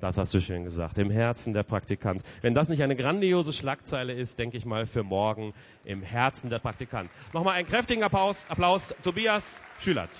Das 0.00 0.18
hast 0.18 0.32
du 0.34 0.40
schön 0.40 0.62
gesagt. 0.62 0.96
Im 0.98 1.10
Herzen 1.10 1.52
der 1.52 1.64
Praktikant. 1.64 2.22
Wenn 2.42 2.54
das 2.54 2.68
nicht 2.68 2.80
eine 2.84 2.94
grandiose 2.94 3.52
Schlagzeile 3.52 4.12
ist, 4.12 4.38
denke 4.38 4.56
ich 4.56 4.64
mal 4.66 4.86
für 4.86 5.02
morgen 5.02 5.52
im 5.82 6.04
Herzen 6.04 6.48
der 6.48 6.60
Praktikant. 6.60 7.10
Nochmal 7.32 7.54
einen 7.54 7.66
kräftigen 7.66 8.04
Applaus, 8.04 8.48
Applaus 8.48 8.94
Tobias 9.02 9.64
Schülert. 9.80 10.16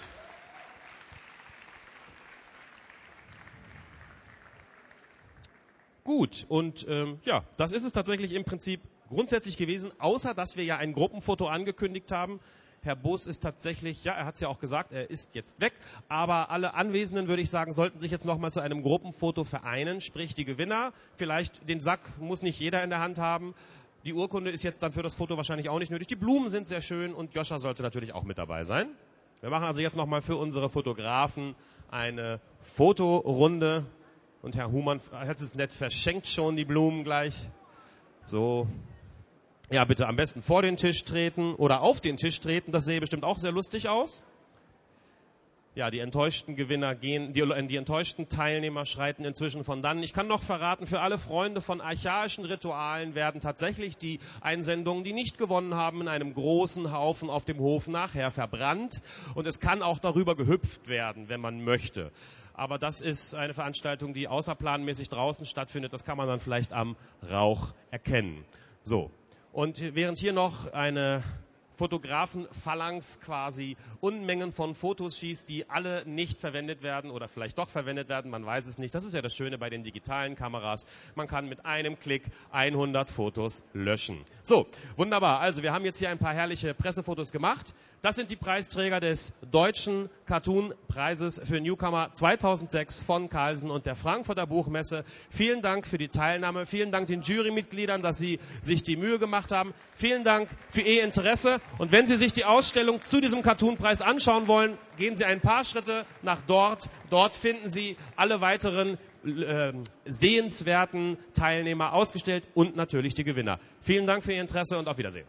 Gut, 6.02 6.46
und 6.48 6.84
ähm, 6.88 7.20
ja, 7.24 7.44
das 7.58 7.70
ist 7.70 7.84
es 7.84 7.92
tatsächlich 7.92 8.32
im 8.32 8.42
Prinzip 8.42 8.80
grundsätzlich 9.08 9.56
gewesen, 9.56 9.92
außer 9.98 10.34
dass 10.34 10.56
wir 10.56 10.64
ja 10.64 10.76
ein 10.76 10.92
Gruppenfoto 10.92 11.46
angekündigt 11.46 12.12
haben. 12.12 12.40
Herr 12.82 12.94
Boos 12.94 13.26
ist 13.26 13.42
tatsächlich, 13.42 14.04
ja, 14.04 14.12
er 14.12 14.24
hat 14.24 14.36
es 14.36 14.40
ja 14.40 14.48
auch 14.48 14.60
gesagt, 14.60 14.92
er 14.92 15.10
ist 15.10 15.34
jetzt 15.34 15.60
weg. 15.60 15.72
Aber 16.08 16.50
alle 16.50 16.74
Anwesenden, 16.74 17.28
würde 17.28 17.42
ich 17.42 17.50
sagen, 17.50 17.72
sollten 17.72 18.00
sich 18.00 18.10
jetzt 18.10 18.24
nochmal 18.24 18.52
zu 18.52 18.60
einem 18.60 18.82
Gruppenfoto 18.82 19.44
vereinen, 19.44 20.00
sprich 20.00 20.34
die 20.34 20.44
Gewinner. 20.44 20.92
Vielleicht 21.16 21.68
den 21.68 21.80
Sack 21.80 22.00
muss 22.20 22.42
nicht 22.42 22.60
jeder 22.60 22.82
in 22.84 22.90
der 22.90 23.00
Hand 23.00 23.18
haben. 23.18 23.54
Die 24.04 24.12
Urkunde 24.12 24.50
ist 24.50 24.62
jetzt 24.62 24.82
dann 24.82 24.92
für 24.92 25.02
das 25.02 25.16
Foto 25.16 25.36
wahrscheinlich 25.36 25.68
auch 25.68 25.80
nicht 25.80 25.90
nötig. 25.90 26.06
Die 26.06 26.16
Blumen 26.16 26.50
sind 26.50 26.68
sehr 26.68 26.80
schön 26.80 27.12
und 27.14 27.34
Joscha 27.34 27.58
sollte 27.58 27.82
natürlich 27.82 28.14
auch 28.14 28.22
mit 28.22 28.38
dabei 28.38 28.62
sein. 28.62 28.88
Wir 29.40 29.50
machen 29.50 29.64
also 29.64 29.80
jetzt 29.80 29.96
nochmal 29.96 30.22
für 30.22 30.36
unsere 30.36 30.70
Fotografen 30.70 31.56
eine 31.90 32.40
Fotorunde. 32.60 33.86
Und 34.40 34.56
Herr 34.56 34.70
Humann 34.70 35.00
hat 35.12 35.40
es 35.40 35.54
nett 35.56 35.72
verschenkt 35.72 36.28
schon 36.28 36.54
die 36.56 36.64
Blumen 36.64 37.02
gleich. 37.02 37.50
So, 38.22 38.68
ja, 39.70 39.84
bitte 39.84 40.06
am 40.06 40.16
besten 40.16 40.42
vor 40.42 40.62
den 40.62 40.76
Tisch 40.76 41.04
treten 41.04 41.54
oder 41.54 41.82
auf 41.82 42.00
den 42.00 42.16
Tisch 42.16 42.40
treten. 42.40 42.72
Das 42.72 42.84
sähe 42.84 43.00
bestimmt 43.00 43.24
auch 43.24 43.38
sehr 43.38 43.52
lustig 43.52 43.88
aus. 43.88 44.24
Ja, 45.74 45.92
die 45.92 46.00
enttäuschten 46.00 46.56
Gewinner 46.56 46.96
gehen, 46.96 47.34
die, 47.34 47.42
die 47.68 47.76
enttäuschten 47.76 48.28
Teilnehmer 48.28 48.84
schreiten 48.84 49.24
inzwischen 49.24 49.62
von 49.62 49.80
dann. 49.80 50.02
Ich 50.02 50.12
kann 50.12 50.26
noch 50.26 50.42
verraten, 50.42 50.86
für 50.86 51.00
alle 51.00 51.18
Freunde 51.18 51.60
von 51.60 51.80
archaischen 51.80 52.44
Ritualen 52.44 53.14
werden 53.14 53.40
tatsächlich 53.40 53.96
die 53.96 54.18
Einsendungen, 54.40 55.04
die 55.04 55.12
nicht 55.12 55.38
gewonnen 55.38 55.74
haben, 55.74 56.00
in 56.00 56.08
einem 56.08 56.34
großen 56.34 56.90
Haufen 56.90 57.30
auf 57.30 57.44
dem 57.44 57.58
Hof 57.60 57.86
nachher 57.86 58.32
verbrannt. 58.32 59.02
Und 59.36 59.46
es 59.46 59.60
kann 59.60 59.82
auch 59.82 60.00
darüber 60.00 60.34
gehüpft 60.34 60.88
werden, 60.88 61.28
wenn 61.28 61.40
man 61.40 61.62
möchte. 61.62 62.10
Aber 62.54 62.78
das 62.78 63.00
ist 63.00 63.36
eine 63.36 63.54
Veranstaltung, 63.54 64.14
die 64.14 64.26
außerplanmäßig 64.26 65.10
draußen 65.10 65.46
stattfindet. 65.46 65.92
Das 65.92 66.04
kann 66.04 66.16
man 66.16 66.26
dann 66.26 66.40
vielleicht 66.40 66.72
am 66.72 66.96
Rauch 67.30 67.72
erkennen. 67.92 68.44
So. 68.82 69.12
Und 69.52 69.94
während 69.94 70.18
hier 70.18 70.32
noch 70.32 70.72
eine 70.72 71.22
Fotografenphalanx 71.78 73.20
quasi 73.20 73.76
Unmengen 74.00 74.52
von 74.52 74.74
Fotos 74.74 75.16
schießt, 75.16 75.48
die 75.48 75.70
alle 75.70 76.02
nicht 76.06 76.40
verwendet 76.40 76.82
werden 76.82 77.10
oder 77.12 77.28
vielleicht 77.28 77.56
doch 77.56 77.68
verwendet 77.68 78.08
werden, 78.08 78.32
man 78.32 78.44
weiß 78.44 78.66
es 78.66 78.78
nicht. 78.78 78.94
Das 78.96 79.04
ist 79.04 79.14
ja 79.14 79.22
das 79.22 79.32
Schöne 79.32 79.58
bei 79.58 79.70
den 79.70 79.84
digitalen 79.84 80.34
Kameras. 80.34 80.86
Man 81.14 81.28
kann 81.28 81.48
mit 81.48 81.64
einem 81.64 81.98
Klick 81.98 82.24
100 82.50 83.08
Fotos 83.10 83.64
löschen. 83.72 84.24
So, 84.42 84.66
wunderbar. 84.96 85.38
Also 85.38 85.62
wir 85.62 85.72
haben 85.72 85.84
jetzt 85.84 85.98
hier 85.98 86.10
ein 86.10 86.18
paar 86.18 86.34
herrliche 86.34 86.74
Pressefotos 86.74 87.30
gemacht. 87.30 87.72
Das 88.00 88.14
sind 88.14 88.30
die 88.30 88.36
Preisträger 88.36 89.00
des 89.00 89.32
Deutschen 89.50 90.08
Cartoon-Preises 90.26 91.40
für 91.44 91.60
Newcomer 91.60 92.10
2006 92.12 93.02
von 93.02 93.28
Carlsen 93.28 93.72
und 93.72 93.86
der 93.86 93.96
Frankfurter 93.96 94.46
Buchmesse. 94.46 95.04
Vielen 95.30 95.62
Dank 95.62 95.84
für 95.84 95.98
die 95.98 96.06
Teilnahme. 96.06 96.64
Vielen 96.64 96.92
Dank 96.92 97.08
den 97.08 97.22
Jurymitgliedern, 97.22 98.00
dass 98.00 98.18
sie 98.18 98.38
sich 98.60 98.84
die 98.84 98.96
Mühe 98.96 99.18
gemacht 99.18 99.50
haben. 99.50 99.74
Vielen 99.96 100.22
Dank 100.22 100.48
für 100.70 100.82
Ihr 100.82 101.02
Interesse. 101.02 101.60
Und 101.78 101.90
wenn 101.90 102.06
Sie 102.06 102.16
sich 102.16 102.32
die 102.32 102.44
Ausstellung 102.44 103.02
zu 103.02 103.20
diesem 103.20 103.42
Cartoon-Preis 103.42 104.00
anschauen 104.00 104.46
wollen, 104.46 104.78
gehen 104.96 105.16
Sie 105.16 105.24
ein 105.24 105.40
paar 105.40 105.64
Schritte 105.64 106.04
nach 106.22 106.40
dort. 106.46 106.88
Dort 107.10 107.34
finden 107.34 107.68
Sie 107.68 107.96
alle 108.14 108.40
weiteren 108.40 108.96
äh, 109.26 109.72
sehenswerten 110.04 111.18
Teilnehmer 111.34 111.94
ausgestellt 111.94 112.46
und 112.54 112.76
natürlich 112.76 113.14
die 113.14 113.24
Gewinner. 113.24 113.58
Vielen 113.80 114.06
Dank 114.06 114.22
für 114.22 114.32
Ihr 114.32 114.40
Interesse 114.40 114.78
und 114.78 114.86
auf 114.86 114.98
Wiedersehen. 114.98 115.26